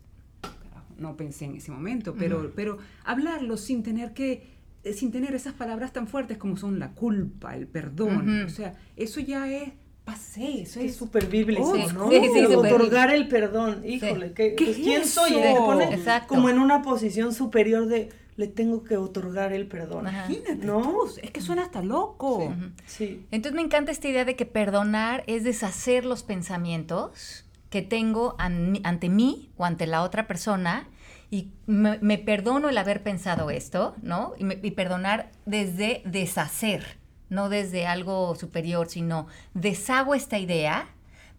no 1.00 1.16
pensé 1.18 1.46
en 1.46 1.56
ese 1.56 1.72
momento, 1.72 2.16
pero, 2.18 2.52
pero 2.56 2.78
hablarlo 3.04 3.58
sin 3.58 3.84
tener 3.84 4.14
que, 4.14 4.48
eh, 4.84 4.94
sin 4.94 5.12
tener 5.12 5.34
esas 5.36 5.54
palabras 5.54 5.94
tan 5.94 6.08
fuertes 6.08 6.38
como 6.38 6.58
son 6.58 6.80
la 6.80 6.92
culpa, 6.94 7.56
el 7.56 7.68
perdón, 7.68 8.30
Ujú. 8.42 8.46
o 8.48 8.50
sea, 8.50 8.76
eso 8.96 9.20
ya 9.20 9.50
es 9.52 9.72
pasé, 10.06 10.62
eso 10.64 10.80
Es 10.80 10.88
es 10.92 10.96
súper 10.96 11.28
bíblico, 11.28 11.62
Oh, 11.64 11.92
¿no? 11.94 12.10
sí, 12.10 12.20
sí, 12.34 12.46
Otorgar 12.56 13.14
el 13.14 13.28
perdón. 13.28 13.84
Híjole, 13.86 14.34
¿qué, 14.34 14.56
¿Qué 14.56 14.66
pues, 14.66 14.78
es 14.78 14.84
¿quién 14.84 15.06
soy? 15.06 15.32
eso? 15.34 15.42
Te 15.42 15.60
pone 15.60 16.00
como 16.28 16.50
en 16.50 16.58
una 16.58 16.82
posición 16.82 17.32
superior 17.34 17.86
de 17.86 18.10
le 18.36 18.48
tengo 18.48 18.84
que 18.86 18.96
otorgar 18.98 19.52
el 19.54 19.68
perdón. 19.68 20.08
Ajá. 20.08 20.26
Imagínate 20.32 20.66
¿No? 20.66 20.82
tú, 20.82 21.12
es 21.22 21.30
que 21.30 21.42
suena 21.42 21.62
hasta 21.64 21.84
loco. 21.84 22.56
Sí. 22.86 23.26
Entonces 23.32 23.56
me 23.56 23.62
encanta 23.62 23.92
esta 23.92 24.08
idea 24.08 24.24
de 24.26 24.36
que 24.36 24.46
perdonar 24.46 25.24
es 25.28 25.44
deshacer 25.44 26.06
los 26.06 26.24
pensamientos 26.24 27.46
que 27.70 27.82
tengo 27.82 28.36
an- 28.40 28.80
ante 28.84 29.10
mí 29.10 29.52
o 29.58 29.66
ante 29.66 29.88
la 29.88 30.02
otra 30.04 30.28
persona 30.28 30.88
y 31.32 31.52
me, 31.68 32.00
me 32.02 32.18
perdono 32.18 32.70
el 32.70 32.78
haber 32.78 33.04
pensado 33.04 33.50
esto, 33.52 33.96
¿no? 34.02 34.34
Y, 34.40 34.44
me- 34.44 34.60
y 34.62 34.72
perdonar 34.72 35.32
desde 35.46 36.02
deshacer, 36.06 36.98
no 37.30 37.50
desde 37.50 37.86
algo 37.86 38.34
superior, 38.36 38.90
sino 38.90 39.28
deshago 39.54 40.16
esta 40.16 40.40
idea 40.40 40.88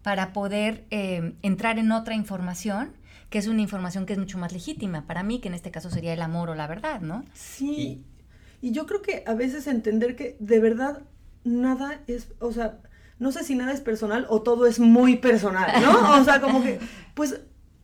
para 0.03 0.33
poder 0.33 0.85
eh, 0.89 1.33
entrar 1.41 1.77
en 1.79 1.91
otra 1.91 2.15
información 2.15 2.93
que 3.29 3.37
es 3.37 3.47
una 3.47 3.61
información 3.61 4.05
que 4.05 4.11
es 4.13 4.19
mucho 4.19 4.37
más 4.37 4.51
legítima 4.51 5.07
para 5.07 5.23
mí, 5.23 5.39
que 5.39 5.47
en 5.47 5.53
este 5.53 5.71
caso 5.71 5.89
sería 5.89 6.13
el 6.13 6.21
amor 6.21 6.49
o 6.49 6.55
la 6.55 6.67
verdad, 6.67 6.99
¿no? 6.99 7.23
Sí. 7.33 8.03
Y 8.61 8.71
yo 8.71 8.85
creo 8.85 9.01
que 9.01 9.23
a 9.25 9.33
veces 9.35 9.67
entender 9.67 10.17
que 10.17 10.35
de 10.39 10.59
verdad 10.59 11.01
nada 11.45 12.01
es, 12.07 12.27
o 12.39 12.51
sea, 12.51 12.79
no 13.21 13.31
sé 13.31 13.43
si 13.43 13.53
nada 13.53 13.71
es 13.71 13.81
personal 13.81 14.25
o 14.29 14.41
todo 14.41 14.65
es 14.65 14.79
muy 14.79 15.17
personal, 15.17 15.79
¿no? 15.79 16.19
O 16.19 16.23
sea, 16.23 16.41
como 16.41 16.63
que, 16.63 16.79
pues 17.13 17.39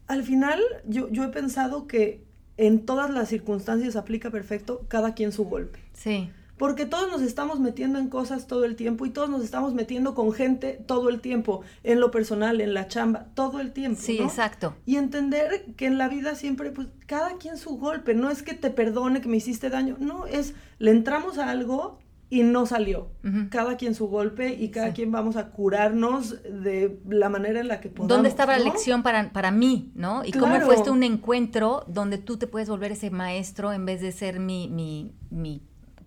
al 0.07 0.23
final 0.23 0.59
yo, 0.87 1.09
yo 1.11 1.23
he 1.23 1.27
pensado 1.27 1.85
que 1.85 2.25
en 2.57 2.87
todas 2.87 3.11
las 3.11 3.29
circunstancias 3.29 3.95
aplica 3.95 4.31
perfecto 4.31 4.81
cada 4.87 5.13
quien 5.13 5.31
su 5.31 5.45
golpe. 5.45 5.79
Sí. 5.93 6.31
Porque 6.57 6.87
todos 6.87 7.11
nos 7.11 7.21
estamos 7.21 7.59
metiendo 7.59 7.99
en 7.99 8.09
cosas 8.09 8.47
todo 8.47 8.65
el 8.65 8.75
tiempo 8.75 9.05
y 9.05 9.11
todos 9.11 9.29
nos 9.29 9.43
estamos 9.43 9.75
metiendo 9.75 10.15
con 10.15 10.31
gente 10.33 10.83
todo 10.87 11.09
el 11.09 11.21
tiempo, 11.21 11.61
en 11.83 11.99
lo 11.99 12.09
personal, 12.09 12.59
en 12.59 12.73
la 12.73 12.87
chamba, 12.87 13.27
todo 13.35 13.59
el 13.59 13.73
tiempo. 13.73 14.01
Sí, 14.01 14.17
¿no? 14.17 14.25
exacto. 14.25 14.75
Y 14.87 14.95
entender 14.95 15.65
que 15.75 15.85
en 15.85 15.99
la 15.99 16.07
vida 16.07 16.33
siempre, 16.33 16.71
pues, 16.71 16.87
cada 17.05 17.37
quien 17.37 17.57
su 17.57 17.77
golpe. 17.77 18.15
No 18.15 18.31
es 18.31 18.41
que 18.41 18.55
te 18.55 18.71
perdone 18.71 19.21
que 19.21 19.29
me 19.29 19.37
hiciste 19.37 19.69
daño. 19.69 19.97
No, 19.99 20.25
es, 20.25 20.55
le 20.79 20.89
entramos 20.89 21.37
a 21.37 21.51
algo 21.51 21.99
y 22.29 22.43
no 22.43 22.65
salió. 22.65 23.09
Cada 23.49 23.77
quien 23.77 23.95
su 23.95 24.07
golpe 24.07 24.53
y 24.53 24.69
cada 24.69 24.87
Sí. 24.87 24.93
quien 24.95 25.11
vamos 25.11 25.37
a 25.37 25.49
curarnos 25.51 26.41
de 26.43 26.99
la 27.07 27.29
manera 27.29 27.59
en 27.61 27.67
la 27.69 27.79
que 27.79 27.89
podamos. 27.89 28.09
¿Dónde 28.09 28.27
estaba 28.29 28.57
la 28.57 28.63
lección 28.65 29.01
para, 29.03 29.31
para 29.31 29.51
mí, 29.51 29.91
no? 29.95 30.25
Y 30.25 30.31
cómo 30.33 30.59
fue 30.61 30.75
este 30.75 30.89
un 30.89 31.03
encuentro 31.03 31.85
donde 31.87 32.17
tú 32.17 32.37
te 32.37 32.47
puedes 32.47 32.67
volver 32.69 32.91
ese 32.91 33.09
maestro 33.11 33.71
en 33.71 33.85
vez 33.85 34.01
de 34.01 34.11
ser 34.11 34.39
mi, 34.41 34.67
mi, 34.67 35.13
mi 35.29 35.61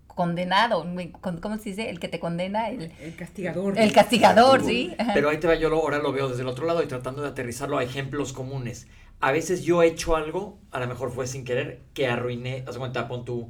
condenado, 0.06 0.84
mi- 0.84 1.10
con- 1.10 1.38
¿cómo 1.38 1.56
se 1.58 1.70
dice? 1.70 1.88
El 1.88 1.98
que 1.98 2.08
te 2.08 2.20
condena, 2.20 2.68
el, 2.68 2.92
El 3.00 3.16
castigador. 3.16 3.78
el 3.78 3.92
castigador, 3.92 4.62
¿sí? 4.62 4.92
Pero 5.14 5.30
ahí 5.30 5.38
te 5.38 5.46
va, 5.46 5.54
yo 5.54 5.70
lo- 5.70 5.76
ahora 5.80 5.98
lo 5.98 6.12
veo 6.12 6.28
desde 6.28 6.42
el 6.42 6.48
otro 6.48 6.66
lado 6.66 6.82
y 6.82 6.86
tratando 6.86 7.22
de 7.22 7.28
aterrizarlo 7.28 7.78
a 7.78 7.84
ejemplos 7.84 8.32
comunes. 8.32 8.86
A 9.20 9.32
veces 9.32 9.62
yo 9.62 9.82
he 9.82 9.86
hecho 9.86 10.16
algo, 10.16 10.58
a 10.70 10.80
lo 10.80 10.86
mejor 10.88 11.10
fue 11.12 11.26
sin 11.26 11.44
querer, 11.44 11.80
que 11.94 12.06
arruiné, 12.08 12.64
haz 12.66 12.76
cuenta, 12.78 13.08
pon 13.08 13.24
tú, 13.24 13.48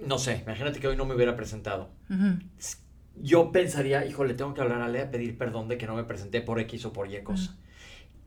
no 0.00 0.18
sé, 0.18 0.42
imagínate 0.44 0.80
que 0.80 0.88
hoy 0.88 0.96
no 0.96 1.04
me 1.04 1.14
hubiera 1.14 1.36
presentado. 1.36 1.90
Yo 3.16 3.52
pensaría, 3.52 4.04
híjole, 4.06 4.34
tengo 4.34 4.54
que 4.54 4.60
hablar 4.60 4.82
a 4.82 4.88
Lea, 4.88 5.10
pedir 5.10 5.38
perdón 5.38 5.68
de 5.68 5.78
que 5.78 5.86
no 5.86 5.94
me 5.94 6.04
presenté 6.04 6.40
por 6.40 6.58
X 6.60 6.84
o 6.86 6.92
por 6.92 7.10
Y 7.10 7.22
cosa. 7.22 7.56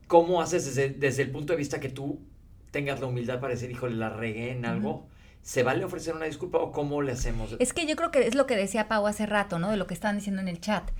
¿Cómo 0.08 0.42
haces 0.42 0.66
desde, 0.66 0.90
desde 0.90 1.24
el 1.24 1.32
punto 1.32 1.54
de 1.54 1.58
vista 1.58 1.80
que 1.80 1.90
tú 1.90 2.22
tengas 2.72 3.00
la 3.00 3.08
humildad 3.08 3.40
para 3.42 3.54
decir, 3.54 3.70
híjole, 3.70 3.96
la 3.96 4.10
regué 4.10 4.52
en 4.52 4.66
algo? 4.66 5.08
¿Se 5.42 5.64
vale 5.64 5.84
ofrecer 5.86 6.16
una 6.16 6.26
disculpa 6.26 6.58
o 6.58 6.72
cómo 6.72 7.02
le 7.02 7.14
hacemos? 7.14 7.56
Es 7.60 7.74
que 7.74 7.86
yo 7.86 7.96
creo 7.96 8.12
que 8.12 8.28
es 8.28 8.36
lo 8.36 8.46
que 8.48 8.56
decía 8.56 8.88
Pau 8.88 9.08
hace 9.08 9.26
rato, 9.26 9.60
¿no? 9.60 9.72
De 9.72 9.78
lo 9.78 9.88
que 9.88 9.94
estaban 9.94 10.18
diciendo 10.18 10.42
en 10.42 10.48
el 10.48 10.60
chat. 10.60 10.92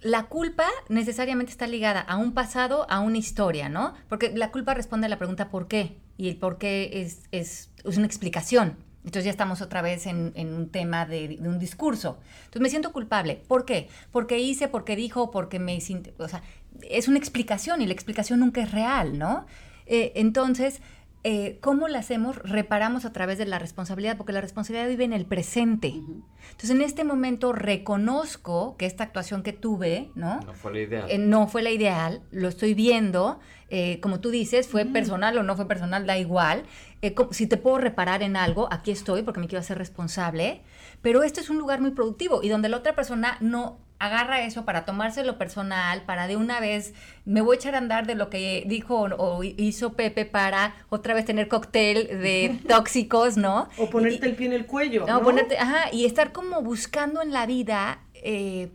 La 0.00 0.26
culpa 0.26 0.68
necesariamente 0.88 1.50
está 1.50 1.66
ligada 1.66 2.00
a 2.00 2.16
un 2.16 2.32
pasado, 2.32 2.86
a 2.90 3.00
una 3.00 3.18
historia, 3.18 3.68
¿no? 3.68 3.94
Porque 4.08 4.30
la 4.36 4.52
culpa 4.52 4.74
responde 4.74 5.06
a 5.06 5.08
la 5.08 5.18
pregunta 5.18 5.48
¿por 5.50 5.66
qué? 5.66 5.96
Y 6.16 6.28
el 6.28 6.36
por 6.36 6.58
qué 6.58 7.02
es, 7.02 7.22
es, 7.32 7.72
es 7.84 7.96
una 7.96 8.06
explicación. 8.06 8.76
Entonces 9.06 9.24
ya 9.24 9.30
estamos 9.30 9.62
otra 9.62 9.82
vez 9.82 10.06
en, 10.06 10.32
en 10.34 10.52
un 10.52 10.68
tema 10.68 11.06
de, 11.06 11.28
de 11.28 11.48
un 11.48 11.58
discurso. 11.58 12.18
Entonces 12.40 12.60
me 12.60 12.68
siento 12.68 12.92
culpable. 12.92 13.40
¿Por 13.46 13.64
qué? 13.64 13.88
Porque 14.10 14.40
hice, 14.40 14.68
porque 14.68 14.96
dijo, 14.96 15.30
porque 15.30 15.58
me... 15.60 15.78
O 16.18 16.28
sea, 16.28 16.42
es 16.82 17.06
una 17.06 17.16
explicación 17.16 17.80
y 17.80 17.86
la 17.86 17.92
explicación 17.92 18.40
nunca 18.40 18.60
es 18.60 18.72
real, 18.72 19.16
¿no? 19.16 19.46
Eh, 19.86 20.12
entonces, 20.16 20.82
eh, 21.22 21.58
¿cómo 21.60 21.86
la 21.86 22.00
hacemos? 22.00 22.36
Reparamos 22.36 23.04
a 23.04 23.12
través 23.12 23.38
de 23.38 23.46
la 23.46 23.58
responsabilidad, 23.58 24.16
porque 24.16 24.32
la 24.32 24.40
responsabilidad 24.40 24.88
vive 24.88 25.04
en 25.04 25.12
el 25.12 25.24
presente. 25.24 25.88
Entonces, 25.88 26.70
en 26.70 26.82
este 26.82 27.04
momento 27.04 27.52
reconozco 27.52 28.76
que 28.76 28.86
esta 28.86 29.04
actuación 29.04 29.42
que 29.42 29.52
tuve, 29.52 30.10
¿no? 30.14 30.40
No 30.40 30.52
fue 30.54 30.72
la 30.72 30.80
idea. 30.80 31.06
Eh, 31.08 31.18
no 31.18 31.46
fue 31.46 31.62
la 31.62 31.70
ideal, 31.70 32.22
lo 32.30 32.48
estoy 32.48 32.74
viendo, 32.74 33.38
eh, 33.70 33.98
como 34.00 34.20
tú 34.20 34.30
dices, 34.30 34.68
fue 34.68 34.84
personal 34.84 35.36
o 35.38 35.42
no 35.42 35.56
fue 35.56 35.66
personal, 35.66 36.06
da 36.06 36.18
igual. 36.18 36.64
Eh, 37.02 37.14
si 37.30 37.46
te 37.46 37.56
puedo 37.56 37.78
reparar 37.78 38.22
en 38.22 38.36
algo, 38.36 38.68
aquí 38.72 38.90
estoy 38.90 39.22
porque 39.22 39.40
me 39.40 39.48
quiero 39.48 39.60
hacer 39.60 39.76
responsable, 39.78 40.62
pero 41.02 41.22
este 41.22 41.40
es 41.40 41.50
un 41.50 41.58
lugar 41.58 41.80
muy 41.80 41.90
productivo 41.90 42.42
y 42.42 42.48
donde 42.48 42.68
la 42.68 42.78
otra 42.78 42.94
persona 42.94 43.36
no 43.40 43.78
agarra 43.98 44.42
eso 44.42 44.64
para 44.66 44.84
tomárselo 44.84 45.38
personal, 45.38 46.02
para 46.04 46.26
de 46.26 46.36
una 46.36 46.60
vez, 46.60 46.92
me 47.24 47.40
voy 47.40 47.56
a 47.56 47.58
echar 47.58 47.74
a 47.74 47.78
andar 47.78 48.06
de 48.06 48.14
lo 48.14 48.28
que 48.28 48.64
dijo 48.66 48.94
o, 49.00 49.38
o 49.38 49.42
hizo 49.44 49.94
Pepe 49.94 50.26
para 50.26 50.74
otra 50.90 51.14
vez 51.14 51.24
tener 51.24 51.48
cóctel 51.48 52.06
de 52.08 52.60
tóxicos, 52.68 53.36
¿no? 53.38 53.68
O 53.78 53.88
ponerte 53.88 54.26
Y- 54.26 54.30
el 54.30 54.36
pie 54.36 54.46
en 54.48 54.52
el 54.52 54.66
cuello. 54.66 55.06
no, 55.06 55.14
¿no? 55.18 55.22
ponerte, 55.22 55.58
ajá, 55.58 55.90
y 55.92 56.04
estar 56.04 56.32
como 56.32 56.60
buscando 56.62 57.22
en 57.22 57.32
la 57.32 57.46
vida, 57.46 58.00
eh, 58.14 58.70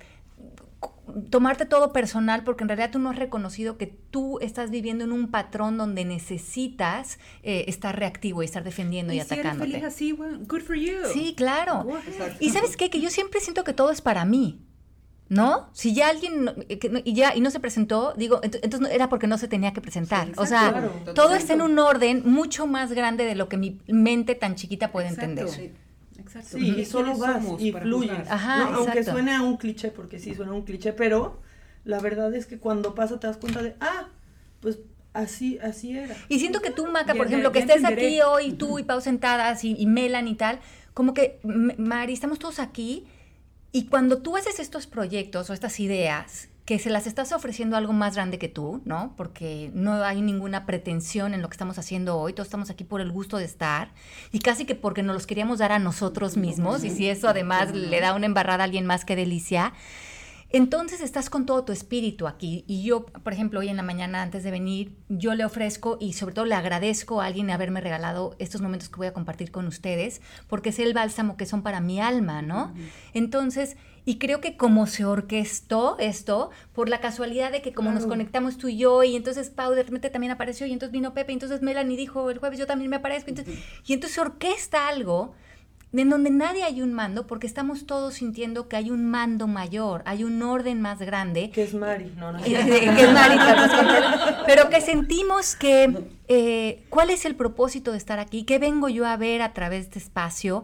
tomarte 1.30 1.66
todo 1.66 1.94
personal, 1.94 2.44
porque 2.44 2.64
en 2.64 2.70
realidad 2.70 2.92
tú 2.92 3.00
no 3.00 3.10
has 3.10 3.16
reconocido 3.18 3.78
que 3.78 3.88
tú 3.88 4.40
estás 4.40 4.70
viviendo 4.70 5.04
en 5.04 5.12
un 5.12 5.30
patrón 5.32 5.78
donde 5.78 6.06
necesitas 6.06 7.20
eh, 7.44 7.66
estar 7.68 7.98
reactivo 7.98 8.42
y 8.42 8.46
estar 8.46 8.64
defendiendo 8.64 9.14
y, 9.14 9.18
si 9.18 9.20
eres 9.22 9.32
atacándote. 9.32 9.72
feliz 9.72 9.84
así, 9.86 10.14
well, 10.14 10.40
good 10.48 10.62
for 10.62 10.76
you. 10.76 10.94
Sí, 11.14 11.34
claro. 11.36 11.88
Y 12.40 12.50
sabes 12.50 12.78
qué, 12.78 12.90
que 12.90 13.00
yo 13.02 13.10
siempre 13.10 13.40
siento 13.40 13.64
que 13.64 13.74
todo 13.74 13.92
es 13.92 14.02
para 14.02 14.26
mí. 14.26 14.62
¿No? 15.30 15.70
Si 15.72 15.94
ya 15.94 16.10
alguien 16.10 16.50
eh, 16.68 17.02
y 17.06 17.14
ya 17.14 17.34
y 17.34 17.40
no 17.40 17.52
se 17.52 17.62
presentó, 17.62 18.14
digo, 18.18 18.42
ent- 18.42 18.60
entonces 18.64 18.90
era 18.94 19.08
porque 19.08 19.28
no 19.28 19.38
se 19.38 19.48
tenía 19.48 19.72
que 19.72 19.80
presentar. 19.80 20.28
Sí, 20.28 20.34
o 20.36 20.46
sea, 20.46 20.72
claro. 20.72 20.92
todo 21.16 21.36
está 21.36 21.54
en 21.54 21.62
un 21.62 21.80
orden 21.80 22.24
mucho 22.26 22.68
más 22.68 22.92
grande 22.92 23.24
de 23.24 23.36
lo 23.36 23.48
que 23.48 23.56
mi 23.56 23.80
mente 23.88 24.36
tan 24.36 24.56
chiquita 24.56 24.92
puede 24.92 25.08
Exacto. 25.08 25.30
entender. 25.30 25.54
Sí. 25.54 25.72
Exacto. 26.36 26.58
Sí, 26.58 26.64
y 26.64 26.72
¿Quiénes 26.72 26.90
solo 26.90 27.18
vas 27.18 27.44
y 27.60 27.72
fluyes. 27.74 28.30
Ajá, 28.30 28.70
¿no? 28.70 28.78
Aunque 28.78 29.04
suene 29.04 29.36
a 29.36 29.42
un 29.42 29.58
cliché, 29.58 29.92
porque 29.92 30.18
sí 30.18 30.34
suena 30.34 30.52
a 30.52 30.56
un 30.56 30.64
cliché, 30.64 30.94
pero 30.94 31.42
la 31.84 32.00
verdad 32.00 32.34
es 32.34 32.46
que 32.46 32.58
cuando 32.58 32.96
pasa 32.96 33.20
te 33.20 33.28
das 33.28 33.38
cuenta 33.38 33.62
de, 33.62 33.76
ah, 33.82 34.08
pues 34.62 34.80
así, 35.14 35.60
así 35.60 35.98
era. 35.98 36.16
Y 36.30 36.40
siento 36.40 36.62
que 36.62 36.72
tú, 36.72 36.88
Maca, 36.88 37.14
por 37.16 37.28
ejemplo, 37.28 37.52
que 37.52 37.60
ya 37.60 37.66
estés 37.66 37.78
entenderé. 37.78 38.08
aquí 38.08 38.22
hoy, 38.22 38.54
tú 38.54 38.80
y 38.80 38.84
Pau 38.84 39.02
sentadas 39.02 39.66
y, 39.66 39.76
y 39.78 39.86
Melan 39.88 40.28
y 40.28 40.36
tal, 40.36 40.60
como 40.94 41.14
que, 41.14 41.40
Mari, 41.44 42.14
estamos 42.14 42.40
todos 42.40 42.60
aquí 42.60 43.06
y 43.74 43.86
cuando 43.88 44.22
tú 44.22 44.38
haces 44.38 44.60
estos 44.60 44.88
proyectos 44.88 45.50
o 45.50 45.54
estas 45.54 45.80
ideas, 45.80 46.48
que 46.66 46.78
se 46.80 46.90
las 46.90 47.08
estás 47.08 47.32
ofreciendo 47.32 47.76
algo 47.76 47.94
más 47.94 48.16
grande 48.16 48.38
que 48.38 48.48
tú, 48.48 48.82
¿no? 48.86 49.14
Porque 49.18 49.72
no 49.74 49.94
hay 50.04 50.22
ninguna 50.22 50.66
pretensión 50.66 51.34
en 51.34 51.42
lo 51.42 51.50
que 51.50 51.56
estamos 51.56 51.78
haciendo 51.80 52.18
hoy, 52.18 52.34
todos 52.34 52.48
estamos 52.48 52.70
aquí 52.70 52.84
por 52.84 53.02
el 53.02 53.12
gusto 53.12 53.38
de 53.38 53.46
estar 53.46 53.94
y 54.32 54.40
casi 54.40 54.66
que 54.66 54.76
porque 54.76 55.04
nos 55.04 55.16
los 55.16 55.28
queríamos 55.28 55.60
dar 55.60 55.72
a 55.72 55.80
nosotros 55.80 56.38
mismos 56.38 56.84
y 56.84 56.90
si 56.92 57.10
eso 57.10 57.28
además 57.28 57.74
le 57.74 58.00
da 58.00 58.14
una 58.14 58.28
embarrada 58.28 58.64
a 58.64 58.66
alguien 58.66 58.86
más, 58.86 59.06
qué 59.06 59.16
delicia. 59.16 59.74
Entonces 60.54 61.00
estás 61.00 61.30
con 61.30 61.46
todo 61.46 61.64
tu 61.64 61.72
espíritu 61.72 62.28
aquí 62.28 62.66
y 62.68 62.84
yo, 62.84 63.06
por 63.06 63.32
ejemplo, 63.32 63.62
hoy 63.62 63.70
en 63.70 63.78
la 63.78 63.84
mañana 63.84 64.22
antes 64.22 64.44
de 64.44 64.52
venir, 64.52 64.98
yo 65.08 65.34
le 65.34 65.46
ofrezco 65.46 65.98
y 66.02 66.12
sobre 66.14 66.36
todo 66.36 66.46
le 66.46 66.56
agradezco 66.56 67.22
a 67.22 67.28
alguien 67.28 67.50
haberme 67.50 67.80
regalado 67.80 68.36
estos 68.38 68.62
momentos 68.62 68.90
que 68.90 68.98
voy 68.98 69.08
a 69.08 69.14
compartir 69.14 69.52
con 69.52 69.66
ustedes, 69.66 70.22
porque 70.50 70.70
es 70.70 70.80
el 70.80 70.94
bálsamo 70.94 71.38
que 71.38 71.46
son 71.46 71.64
para 71.64 71.80
mi 71.80 72.02
alma, 72.02 72.42
¿no? 72.42 72.74
Entonces, 73.14 73.78
y 74.06 74.18
creo 74.18 74.42
que 74.42 74.58
como 74.58 74.88
se 74.88 75.06
orquestó 75.06 75.98
esto, 76.00 76.50
por 76.74 76.90
la 76.90 77.00
casualidad 77.00 77.52
de 77.52 77.62
que 77.62 77.74
como 77.74 77.92
nos 77.92 78.06
conectamos 78.06 78.58
tú 78.58 78.68
y 78.68 78.78
yo, 78.78 79.04
y 79.04 79.16
entonces 79.16 79.50
Pau 79.50 79.74
de 79.74 79.84
repente 79.84 80.10
también 80.10 80.32
apareció, 80.32 80.66
y 80.66 80.74
entonces 80.74 80.92
vino 80.92 81.14
Pepe, 81.14 81.32
y 81.32 81.36
entonces 81.36 81.62
Melanie 81.62 81.98
dijo 81.98 82.30
el 82.30 82.40
jueves 82.40 82.60
yo 82.60 82.68
también 82.68 82.90
me 82.90 82.98
aparezco, 82.98 83.30
entonces, 83.30 83.60
y 83.86 83.94
entonces 83.94 84.16
se 84.16 84.22
orquesta 84.22 84.88
algo 84.88 85.34
en 85.94 86.10
donde 86.10 86.30
nadie 86.30 86.64
hay 86.64 86.82
un 86.82 86.94
mando, 86.94 87.28
porque 87.28 87.48
estamos 87.48 87.86
todos 87.86 88.16
sintiendo 88.16 88.70
que 88.70 88.78
hay 88.78 88.92
un 88.92 89.10
mando 89.10 89.48
mayor, 89.48 90.04
hay 90.06 90.24
un 90.24 90.42
orden 90.42 90.82
más 90.82 91.00
grande. 91.00 91.50
Que 91.50 91.64
es 91.64 91.74
Mari, 91.74 92.14
no, 92.18 92.32
no. 92.32 92.42
Que 92.44 92.54
es 92.54 93.08
controla, 93.08 94.44
pero 94.46 94.70
que 94.70 94.80
sentimos 94.80 95.56
que 95.56 96.06
eh, 96.30 96.84
cuál 96.90 97.10
es 97.10 97.26
el 97.26 97.36
propósito 97.36 97.92
de 97.92 97.98
estar 97.98 98.20
aquí, 98.20 98.44
qué 98.44 98.58
vengo 98.58 98.88
yo 98.88 99.06
a 99.06 99.18
ver 99.18 99.42
a 99.42 99.54
través 99.54 99.82
de 99.82 99.86
este 99.88 100.00
espacio 100.00 100.64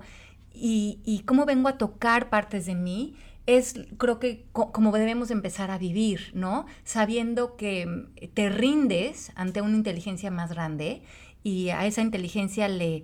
y, 0.53 0.99
y 1.03 1.19
cómo 1.23 1.45
vengo 1.45 1.67
a 1.67 1.77
tocar 1.77 2.29
partes 2.29 2.65
de 2.65 2.75
mí, 2.75 3.15
es 3.47 3.73
creo 3.97 4.19
que 4.19 4.45
co- 4.51 4.71
como 4.71 4.91
debemos 4.91 5.31
empezar 5.31 5.71
a 5.71 5.77
vivir, 5.79 6.31
¿no? 6.35 6.65
Sabiendo 6.83 7.55
que 7.57 7.85
mm, 7.87 8.27
te 8.35 8.49
rindes 8.49 9.31
ante 9.35 9.61
una 9.61 9.75
inteligencia 9.75 10.29
más 10.29 10.51
grande 10.51 11.01
y 11.43 11.69
a 11.69 11.85
esa 11.87 12.01
inteligencia 12.01 12.67
le, 12.67 13.03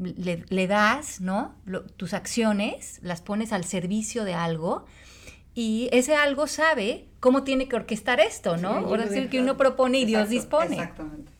le, 0.00 0.44
le 0.48 0.66
das, 0.66 1.20
¿no? 1.20 1.54
Lo- 1.64 1.82
tus 1.84 2.14
acciones, 2.14 3.00
las 3.02 3.20
pones 3.22 3.52
al 3.52 3.64
servicio 3.64 4.24
de 4.24 4.34
algo 4.34 4.84
y 5.54 5.88
ese 5.92 6.14
algo 6.16 6.46
sabe 6.46 7.08
cómo 7.20 7.42
tiene 7.44 7.68
que 7.68 7.76
orquestar 7.76 8.20
esto, 8.20 8.56
¿no? 8.56 8.80
Sí, 8.80 8.84
sí 9.08 9.14
deja. 9.14 9.30
que 9.30 9.40
uno 9.40 9.56
propone 9.56 10.00
y 10.00 10.04
Dios 10.04 10.30
Exacto, 10.30 10.58
dispone. 10.60 10.76
Exactamente. 10.82 11.32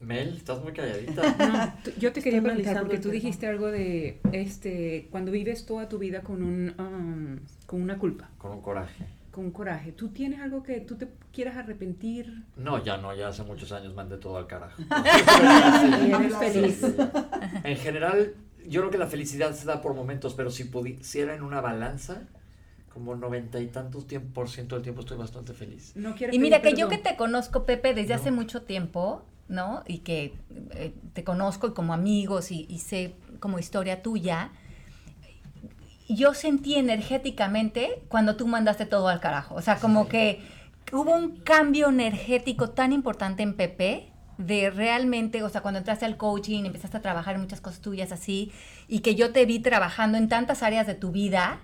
Mel, 0.00 0.36
estás 0.36 0.62
muy 0.62 0.72
calladita. 0.72 1.22
No, 1.38 1.72
tú- 1.84 1.90
yo 1.98 2.12
te 2.12 2.22
quería 2.22 2.42
preguntar, 2.42 2.80
porque 2.80 2.98
tú 2.98 3.10
dijiste 3.10 3.46
algo 3.46 3.70
de, 3.70 4.20
este, 4.32 5.08
cuando 5.10 5.30
vives 5.32 5.66
toda 5.66 5.88
tu 5.88 5.98
vida 5.98 6.22
con 6.22 6.42
un, 6.42 6.74
um, 6.78 7.38
con 7.66 7.82
una 7.82 7.98
culpa, 7.98 8.28
Con 8.38 8.52
un 8.52 8.60
coraje. 8.62 9.04
con 9.30 9.44
un 9.46 9.50
coraje, 9.52 9.92
¿tú 9.92 10.08
tienes 10.08 10.40
algo 10.40 10.62
que 10.62 10.80
tú 10.80 10.96
te 10.96 11.08
quieras 11.32 11.56
arrepentir? 11.56 12.42
No, 12.56 12.82
ya 12.82 12.96
no, 12.96 13.14
ya 13.14 13.28
hace 13.28 13.42
muchos 13.44 13.70
años 13.72 13.94
mandé 13.94 14.16
todo 14.18 14.36
al 14.38 14.46
carajo. 14.46 14.82
Y 16.06 16.12
eres 16.12 16.36
feliz. 16.36 16.82
En 17.64 17.76
general, 17.76 18.34
yo 18.66 18.80
creo 18.80 18.90
que 18.90 18.98
la 18.98 19.06
felicidad 19.06 19.54
se 19.54 19.66
da 19.66 19.80
por 19.80 19.94
momentos, 19.94 20.34
pero 20.34 20.50
si 20.50 20.64
pudiera 20.64 21.34
en 21.34 21.42
una 21.42 21.60
balanza, 21.60 22.22
como 22.92 23.14
noventa 23.14 23.60
y 23.60 23.68
tantos 23.68 24.06
tiempo, 24.08 24.32
por 24.34 24.48
ciento 24.48 24.74
del 24.74 24.82
tiempo 24.82 25.02
estoy 25.02 25.16
bastante 25.16 25.52
feliz. 25.52 25.92
No 25.94 26.14
Y 26.32 26.38
mira 26.40 26.58
que 26.58 26.70
pedir 26.70 26.78
yo 26.78 26.88
que 26.88 26.96
perdón. 26.98 27.12
te 27.12 27.16
conozco, 27.16 27.64
Pepe, 27.64 27.94
desde 27.94 28.14
hace 28.14 28.30
No. 28.30 28.36
mucho 28.36 28.62
tiempo, 28.62 29.24
¿no? 29.48 29.82
Y 29.86 29.98
que 29.98 30.34
eh, 30.72 30.94
te 31.12 31.24
conozco 31.24 31.68
y 31.68 31.72
como 31.72 31.92
amigos 31.94 32.50
y, 32.50 32.66
y 32.68 32.78
sé 32.78 33.14
como 33.40 33.58
historia 33.58 34.02
tuya, 34.02 34.50
yo 36.08 36.34
sentí 36.34 36.76
energéticamente 36.76 38.02
cuando 38.08 38.36
tú 38.36 38.46
mandaste 38.46 38.86
todo 38.86 39.08
al 39.08 39.20
carajo. 39.20 39.54
O 39.54 39.62
sea, 39.62 39.78
como 39.78 40.08
que 40.08 40.40
hubo 40.92 41.14
un 41.14 41.36
cambio 41.40 41.88
energético 41.88 42.70
tan 42.70 42.92
importante 42.92 43.42
en 43.42 43.54
Pepe 43.54 44.12
de 44.38 44.70
realmente, 44.70 45.42
o 45.42 45.48
sea, 45.48 45.60
cuando 45.60 45.78
entraste 45.78 46.06
al 46.06 46.16
coaching, 46.16 46.64
empezaste 46.64 46.96
a 46.96 47.02
trabajar 47.02 47.34
en 47.34 47.42
muchas 47.42 47.60
cosas 47.60 47.80
tuyas 47.80 48.12
así, 48.12 48.52
y 48.86 49.00
que 49.00 49.16
yo 49.16 49.32
te 49.32 49.44
vi 49.44 49.58
trabajando 49.58 50.16
en 50.16 50.28
tantas 50.28 50.62
áreas 50.62 50.86
de 50.86 50.94
tu 50.94 51.10
vida, 51.10 51.60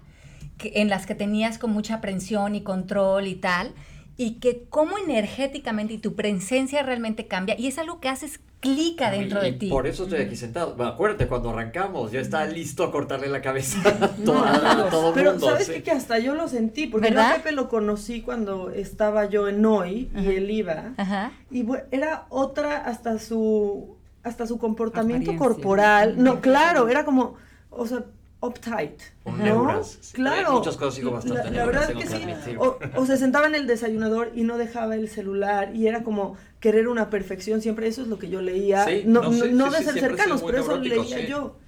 que, 0.59 0.73
en 0.77 0.89
las 0.89 1.07
que 1.07 1.15
tenías 1.15 1.59
con 1.59 1.71
mucha 1.71 1.97
aprensión 1.97 2.55
y 2.55 2.63
control 2.63 3.29
y 3.29 3.37
tal, 3.37 3.73
y 4.17 4.35
que 4.35 4.65
cómo 4.71 4.97
energéticamente 4.99 5.95
y 5.95 5.99
tu 5.99 6.15
presencia 6.15 6.83
realmente 6.83 7.27
cambia, 7.27 7.59
y 7.59 7.67
es 7.67 7.79
algo 7.79 8.01
que 8.01 8.09
haces 8.09 8.41
clic 8.61 9.03
adentro 9.03 9.43
Y 9.47 9.51
de 9.51 9.59
ti. 9.59 9.69
Por 9.69 9.87
eso 9.87 10.05
estoy 10.05 10.21
aquí 10.23 10.37
sentado. 10.37 10.75
Bueno, 10.75 10.93
acuérdate, 10.93 11.27
cuando 11.27 11.51
arrancamos, 11.51 12.13
yo 12.13 12.21
estaba 12.21 12.47
listo 12.47 12.83
a 12.85 12.91
cortarle 12.91 13.29
la 13.29 13.43
cabeza 13.43 13.79
a, 14.01 14.09
toda- 14.09 14.87
a 14.87 14.89
todo 14.89 15.09
el 15.09 15.15
Pero 15.15 15.33
mundo. 15.33 15.47
sabes 15.51 15.67
sí. 15.67 15.73
qué? 15.75 15.83
que 15.83 15.91
hasta 15.91 16.19
yo 16.19 16.35
lo 16.35 16.49
sentí, 16.49 16.87
porque 16.87 17.09
yo 17.11 17.15
¿Verdad? 17.15 17.33
a 17.33 17.37
Pepe 17.37 17.53
lo 17.53 17.69
conocí 17.69 18.23
cuando 18.23 18.71
estaba 18.71 19.27
yo 19.27 19.49
en 19.49 19.61
Noy 19.61 20.11
y 20.17 20.27
él 20.29 20.51
iba. 20.51 20.93
Ajá. 20.97 21.33
Y 21.51 21.63
bu- 21.65 21.83
era 21.91 22.25
otra 22.31 22.79
hasta 22.79 23.19
su 23.19 23.97
hasta 24.23 24.47
su 24.47 24.57
comportamiento 24.59 25.37
corporal. 25.37 26.15
No, 26.23 26.41
claro, 26.41 26.89
era 26.89 27.05
como, 27.05 27.35
o 27.69 27.87
sea, 27.87 28.05
uptight. 28.47 29.01
Un 29.25 29.39
¿no? 29.39 29.45
neuras. 29.45 29.99
Sí, 30.01 30.15
Claro. 30.15 30.53
muchas 30.53 30.77
cosas 30.77 30.95
sigo 30.95 31.11
bastante 31.13 31.39
La, 31.39 31.45
la 31.45 31.51
neuras, 31.51 31.67
verdad 31.67 31.89
tengo 31.89 32.01
que 32.01 32.35
que 32.35 32.37
sí. 32.45 32.57
O, 32.59 32.79
o 32.97 33.07
se 33.07 33.17
sentaba 33.17 33.47
en 33.47 33.55
el 33.55 33.67
desayunador 33.67 34.33
y 34.35 34.43
no 34.45 34.59
dejaba 34.59 34.95
el 34.95 35.09
celular 35.09 35.75
y 35.75 35.87
era 35.87 36.03
como 36.03 36.37
querer 36.61 36.89
una 36.89 37.11
perfección 37.11 37.61
siempre. 37.61 37.87
Eso 37.87 38.03
es 38.03 38.09
lo 38.09 38.19
que 38.19 38.29
yo 38.29 38.41
leía. 38.41 38.85
Sí, 38.85 39.03
no 39.07 39.23
no 39.23 39.31
no, 39.31 39.33
sé, 39.39 39.53
no 39.53 39.71
sí, 39.71 39.79
de 39.79 39.85
ser 39.85 40.01
cercanos, 40.01 40.43
pero 40.43 40.59
eso 40.61 40.77
leía 40.79 41.19
sí. 41.19 41.27
yo. 41.29 41.59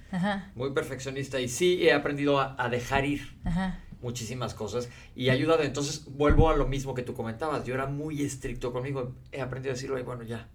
muy 0.55 0.71
perfeccionista 0.71 1.39
y 1.39 1.47
sí 1.49 1.85
he 1.87 1.93
aprendido 1.93 2.39
a, 2.39 2.69
dejar 2.69 3.05
ir. 3.05 3.35
Muchísimas 4.01 4.53
cosas 4.53 4.89
y 5.15 5.29
ayudado. 5.29 5.63
Entonces 5.63 6.05
vuelvo 6.05 6.49
a 6.49 6.55
lo 6.55 6.67
mismo 6.67 6.93
que 6.93 7.03
tú 7.03 7.13
comentabas. 7.13 7.63
Yo 7.65 7.73
era 7.73 7.87
muy 7.87 8.21
estricto 8.21 8.71
conmigo. 8.71 9.13
He 9.31 9.41
aprendido 9.41 9.71
a 9.71 9.75
decirlo 9.75 9.99
y 9.99 10.03
bueno, 10.03 10.23
ya, 10.23 10.47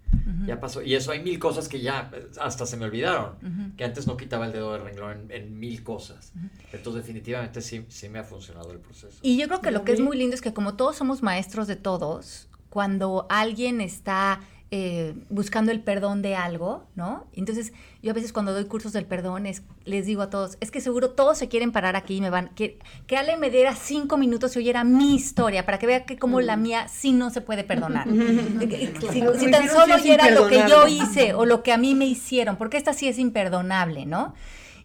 ya 0.47 0.61
pasó. 0.61 0.83
Y 0.83 0.95
eso 0.95 1.13
hay 1.13 1.23
mil 1.23 1.39
cosas 1.39 1.69
que 1.69 1.81
ya 1.81 2.11
hasta 2.41 2.67
se 2.67 2.77
me 2.77 2.85
olvidaron. 2.85 3.75
Que 3.77 3.85
antes 3.85 4.07
no 4.07 4.17
quitaba 4.17 4.47
el 4.47 4.53
dedo 4.53 4.73
del 4.73 4.83
renglón 4.83 5.27
en, 5.31 5.59
mil 5.59 5.83
cosas. 5.83 6.33
Entonces 6.73 7.03
definitivamente 7.03 7.61
sí, 7.61 7.85
sí 7.89 8.09
me 8.09 8.19
ha 8.19 8.25
funcionado 8.25 8.73
el 8.73 8.79
proceso. 8.79 9.19
Y 9.23 9.39
yo 9.39 9.47
creo 9.49 9.61
que 9.61 9.71
lo 9.71 9.85
que 9.85 9.93
es 9.93 10.01
muy 10.01 10.17
lindo 10.17 10.35
es 10.35 10.43
que 10.43 10.53
como 10.53 10.75
todos 10.75 10.97
somos 10.97 11.23
maestros 11.23 11.67
de 11.67 11.77
todos, 11.77 12.49
cuando 12.69 13.27
alguien 13.29 13.81
está 13.81 14.41
eh, 14.75 15.13
buscando 15.29 15.71
el 15.71 15.81
perdón 15.81 16.23
de 16.23 16.35
algo, 16.35 16.87
¿no? 16.95 17.27
Entonces, 17.35 17.75
yo 18.03 18.13
a 18.13 18.15
veces 18.15 18.33
cuando 18.33 18.55
doy 18.55 18.65
cursos 18.65 18.95
del 18.95 19.05
perdón, 19.05 19.45
les 19.85 20.07
digo 20.07 20.23
a 20.23 20.31
todos, 20.31 20.57
es 20.61 20.71
que 20.71 20.81
seguro 20.81 21.11
todos 21.11 21.37
se 21.37 21.49
quieren 21.49 21.73
parar 21.73 21.95
aquí 21.95 22.17
y 22.17 22.21
me 22.23 22.31
van, 22.31 22.49
que, 22.55 22.79
que 23.07 23.19
Ale 23.19 23.37
me 23.37 23.51
diera 23.51 23.77
cinco 23.77 24.17
minutos 24.17 24.57
y 24.57 24.61
oyera 24.61 24.83
mi 24.83 25.15
historia, 25.15 25.67
para 25.67 25.79
que 25.79 25.87
vea 25.87 26.07
que 26.07 26.17
como 26.17 26.41
la 26.41 26.57
mía 26.57 26.89
sí 26.89 27.13
no 27.13 27.29
se 27.29 27.43
puede 27.43 27.65
perdonar. 27.65 28.09
si, 28.09 29.51
tan 29.51 29.69
solo 29.69 29.97
oyera 29.97 30.31
lo 30.31 30.49
que 30.49 30.65
yo 30.67 30.89
hice 30.89 31.35
o 31.35 31.45
lo 31.45 31.63
que 31.63 31.73
a 31.73 31.77
mí 31.77 31.95
me 31.95 32.07
hicieron, 32.07 32.57
porque 32.57 32.79
esta 32.79 32.95
sí 32.95 33.07
es 33.09 33.19
imperdonable, 33.19 34.07
¿no? 34.07 34.33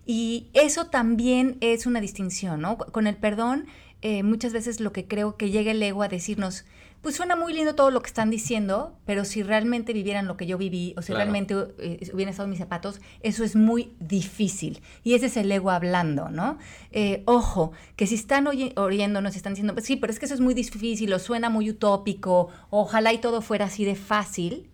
Y 0.06 0.48
eso 0.52 0.88
también 0.88 1.56
es 1.62 1.86
una 1.86 2.02
distinción, 2.02 2.60
¿no? 2.60 2.78
Con 2.78 3.08
el 3.08 3.16
perdón, 3.16 3.68
eh, 4.02 4.22
muchas 4.24 4.52
veces 4.52 4.82
lo 4.82 4.92
que 4.92 5.08
creo 5.08 5.38
que 5.38 5.50
llega 5.50 5.72
el 5.72 5.82
ego 5.82 6.04
a 6.04 6.10
decirnos, 6.10 6.66
pues 7.02 7.16
suena 7.16 7.36
muy 7.36 7.54
lindo 7.54 7.76
todo 7.76 7.92
lo 7.92 8.02
que 8.02 8.08
están 8.08 8.30
diciendo, 8.30 8.98
pero 9.06 9.24
si 9.24 9.44
realmente 9.44 9.94
vivieran 9.94 10.28
lo 10.28 10.36
que 10.36 10.46
yo 10.46 10.58
viví 10.58 10.94
o 10.98 11.02
si 11.02 11.14
realmente 11.14 11.54
eh, 11.80 12.10
hubieran 12.14 12.32
estado 12.32 12.46
en 12.46 12.52
mis 12.52 12.60
zapatos, 12.60 13.00
eso 13.22 13.44
es 13.44 13.56
muy 13.56 13.94
difícil. 14.00 14.82
Y 15.04 15.14
ese 15.14 15.28
es 15.28 15.38
el 15.38 15.52
ego 15.52 15.70
hablando, 15.70 16.30
¿no? 16.30 16.58
Eh, 16.92 17.24
ojo, 17.26 17.72
que 17.96 18.08
si 18.08 18.16
están 18.16 18.48
oyéndonos, 18.48 19.36
están 19.36 19.54
diciendo, 19.54 19.74
pues 19.74 19.86
sí, 19.86 19.96
pero 19.96 20.12
es 20.12 20.20
que 20.20 20.26
eso 20.26 20.34
es 20.34 20.42
muy 20.42 20.54
difícil 20.54 21.14
o 21.14 21.20
suena 21.20 21.50
muy 21.50 21.70
utópico, 21.70 22.50
ojalá 22.70 23.14
y 23.14 23.20
todo 23.20 23.42
fuera 23.42 23.66
así 23.66 23.86
de 23.86 23.96
fácil. 23.96 24.70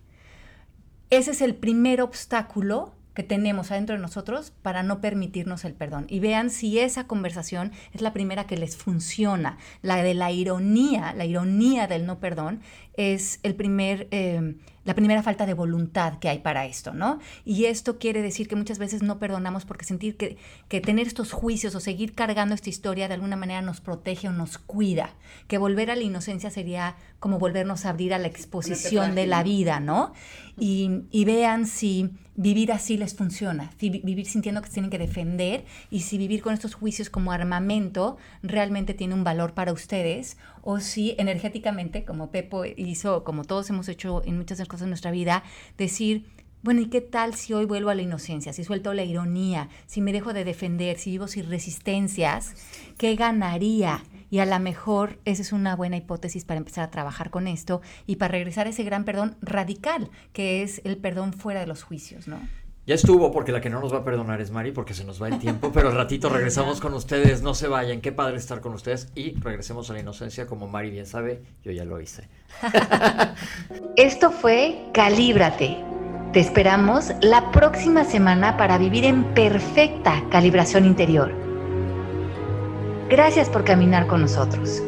Ese 1.10 1.32
es 1.32 1.42
el 1.42 1.54
primer 1.54 2.00
obstáculo 2.00 2.94
que 3.14 3.22
tenemos 3.22 3.70
adentro 3.70 3.96
de 3.96 4.02
nosotros 4.02 4.52
para 4.62 4.82
no 4.82 5.00
permitirnos 5.00 5.64
el 5.64 5.74
perdón. 5.74 6.06
Y 6.08 6.20
vean 6.20 6.50
si 6.50 6.78
esa 6.78 7.06
conversación 7.06 7.72
es 7.92 8.02
la 8.02 8.12
primera 8.12 8.46
que 8.46 8.56
les 8.56 8.76
funciona. 8.76 9.58
La 9.82 10.02
de 10.02 10.14
la 10.14 10.30
ironía, 10.30 11.14
la 11.14 11.24
ironía 11.24 11.86
del 11.86 12.06
no 12.06 12.18
perdón, 12.18 12.60
es 12.96 13.40
el 13.42 13.54
primer, 13.54 14.08
eh, 14.10 14.56
la 14.84 14.94
primera 14.94 15.22
falta 15.22 15.46
de 15.46 15.54
voluntad 15.54 16.18
que 16.18 16.28
hay 16.28 16.38
para 16.38 16.66
esto, 16.66 16.92
¿no? 16.92 17.18
Y 17.44 17.64
esto 17.64 17.98
quiere 17.98 18.22
decir 18.22 18.48
que 18.48 18.56
muchas 18.56 18.78
veces 18.78 19.02
no 19.02 19.18
perdonamos 19.18 19.64
porque 19.64 19.84
sentir 19.84 20.16
que, 20.16 20.36
que 20.68 20.80
tener 20.80 21.06
estos 21.06 21.32
juicios 21.32 21.74
o 21.74 21.80
seguir 21.80 22.14
cargando 22.14 22.54
esta 22.54 22.68
historia 22.68 23.08
de 23.08 23.14
alguna 23.14 23.36
manera 23.36 23.62
nos 23.62 23.80
protege 23.80 24.28
o 24.28 24.32
nos 24.32 24.58
cuida. 24.58 25.14
Que 25.48 25.58
volver 25.58 25.90
a 25.90 25.96
la 25.96 26.02
inocencia 26.02 26.50
sería 26.50 26.96
como 27.18 27.38
volvernos 27.38 27.86
a 27.86 27.90
abrir 27.90 28.14
a 28.14 28.18
la 28.18 28.28
exposición 28.28 29.14
de 29.14 29.26
la 29.26 29.42
vida, 29.42 29.80
¿no? 29.80 30.12
Y, 30.58 31.02
y 31.10 31.24
vean 31.24 31.66
si 31.66 32.10
vivir 32.36 32.72
así 32.72 32.96
les 32.96 33.14
funciona, 33.14 33.70
vivir 33.80 34.26
sintiendo 34.26 34.60
que 34.60 34.68
se 34.68 34.74
tienen 34.74 34.90
que 34.90 34.98
defender 34.98 35.64
y 35.90 36.00
si 36.00 36.18
vivir 36.18 36.42
con 36.42 36.52
estos 36.52 36.74
juicios 36.74 37.08
como 37.08 37.32
armamento 37.32 38.16
realmente 38.42 38.92
tiene 38.92 39.14
un 39.14 39.24
valor 39.24 39.54
para 39.54 39.72
ustedes 39.72 40.36
o 40.64 40.80
si 40.80 41.14
energéticamente, 41.18 42.04
como 42.04 42.30
Pepo 42.30 42.64
hizo, 42.64 43.22
como 43.22 43.44
todos 43.44 43.68
hemos 43.68 43.88
hecho 43.88 44.22
en 44.24 44.38
muchas 44.38 44.58
cosas 44.66 44.84
en 44.84 44.90
nuestra 44.90 45.10
vida, 45.10 45.44
decir, 45.76 46.26
bueno, 46.62 46.80
¿y 46.80 46.86
qué 46.86 47.02
tal 47.02 47.34
si 47.34 47.52
hoy 47.52 47.66
vuelvo 47.66 47.90
a 47.90 47.94
la 47.94 48.00
inocencia? 48.00 48.54
Si 48.54 48.64
suelto 48.64 48.94
la 48.94 49.04
ironía, 49.04 49.68
si 49.86 50.00
me 50.00 50.14
dejo 50.14 50.32
de 50.32 50.44
defender, 50.44 50.98
si 50.98 51.10
vivo 51.10 51.28
sin 51.28 51.50
resistencias, 51.50 52.54
¿qué 52.96 53.14
ganaría? 53.14 54.02
Y 54.30 54.38
a 54.38 54.46
lo 54.46 54.58
mejor 54.58 55.20
esa 55.26 55.42
es 55.42 55.52
una 55.52 55.76
buena 55.76 55.98
hipótesis 55.98 56.46
para 56.46 56.56
empezar 56.56 56.84
a 56.84 56.90
trabajar 56.90 57.28
con 57.28 57.46
esto 57.46 57.82
y 58.06 58.16
para 58.16 58.32
regresar 58.32 58.66
a 58.66 58.70
ese 58.70 58.84
gran 58.84 59.04
perdón 59.04 59.36
radical, 59.42 60.10
que 60.32 60.62
es 60.62 60.80
el 60.84 60.96
perdón 60.96 61.34
fuera 61.34 61.60
de 61.60 61.66
los 61.66 61.82
juicios, 61.82 62.26
¿no? 62.26 62.40
Ya 62.86 62.94
estuvo, 62.94 63.32
porque 63.32 63.50
la 63.50 63.62
que 63.62 63.70
no 63.70 63.80
nos 63.80 63.94
va 63.94 63.98
a 63.98 64.04
perdonar 64.04 64.42
es 64.42 64.50
Mari, 64.50 64.72
porque 64.72 64.92
se 64.92 65.04
nos 65.04 65.22
va 65.22 65.28
el 65.28 65.38
tiempo, 65.38 65.72
pero 65.72 65.88
al 65.88 65.94
ratito 65.94 66.28
regresamos 66.28 66.82
con 66.82 66.92
ustedes, 66.92 67.40
no 67.40 67.54
se 67.54 67.66
vayan, 67.66 68.02
qué 68.02 68.12
padre 68.12 68.36
estar 68.36 68.60
con 68.60 68.74
ustedes 68.74 69.08
y 69.14 69.34
regresemos 69.40 69.88
a 69.88 69.94
la 69.94 70.00
inocencia, 70.00 70.46
como 70.46 70.68
Mari 70.68 70.90
bien 70.90 71.06
sabe, 71.06 71.42
yo 71.62 71.72
ya 71.72 71.86
lo 71.86 71.98
hice. 71.98 72.28
Esto 73.96 74.30
fue 74.30 74.84
Calíbrate. 74.92 75.78
Te 76.34 76.40
esperamos 76.40 77.12
la 77.22 77.50
próxima 77.52 78.04
semana 78.04 78.56
para 78.58 78.76
vivir 78.76 79.04
en 79.04 79.24
perfecta 79.34 80.22
calibración 80.30 80.84
interior. 80.84 81.32
Gracias 83.08 83.48
por 83.48 83.64
caminar 83.64 84.06
con 84.06 84.20
nosotros. 84.20 84.82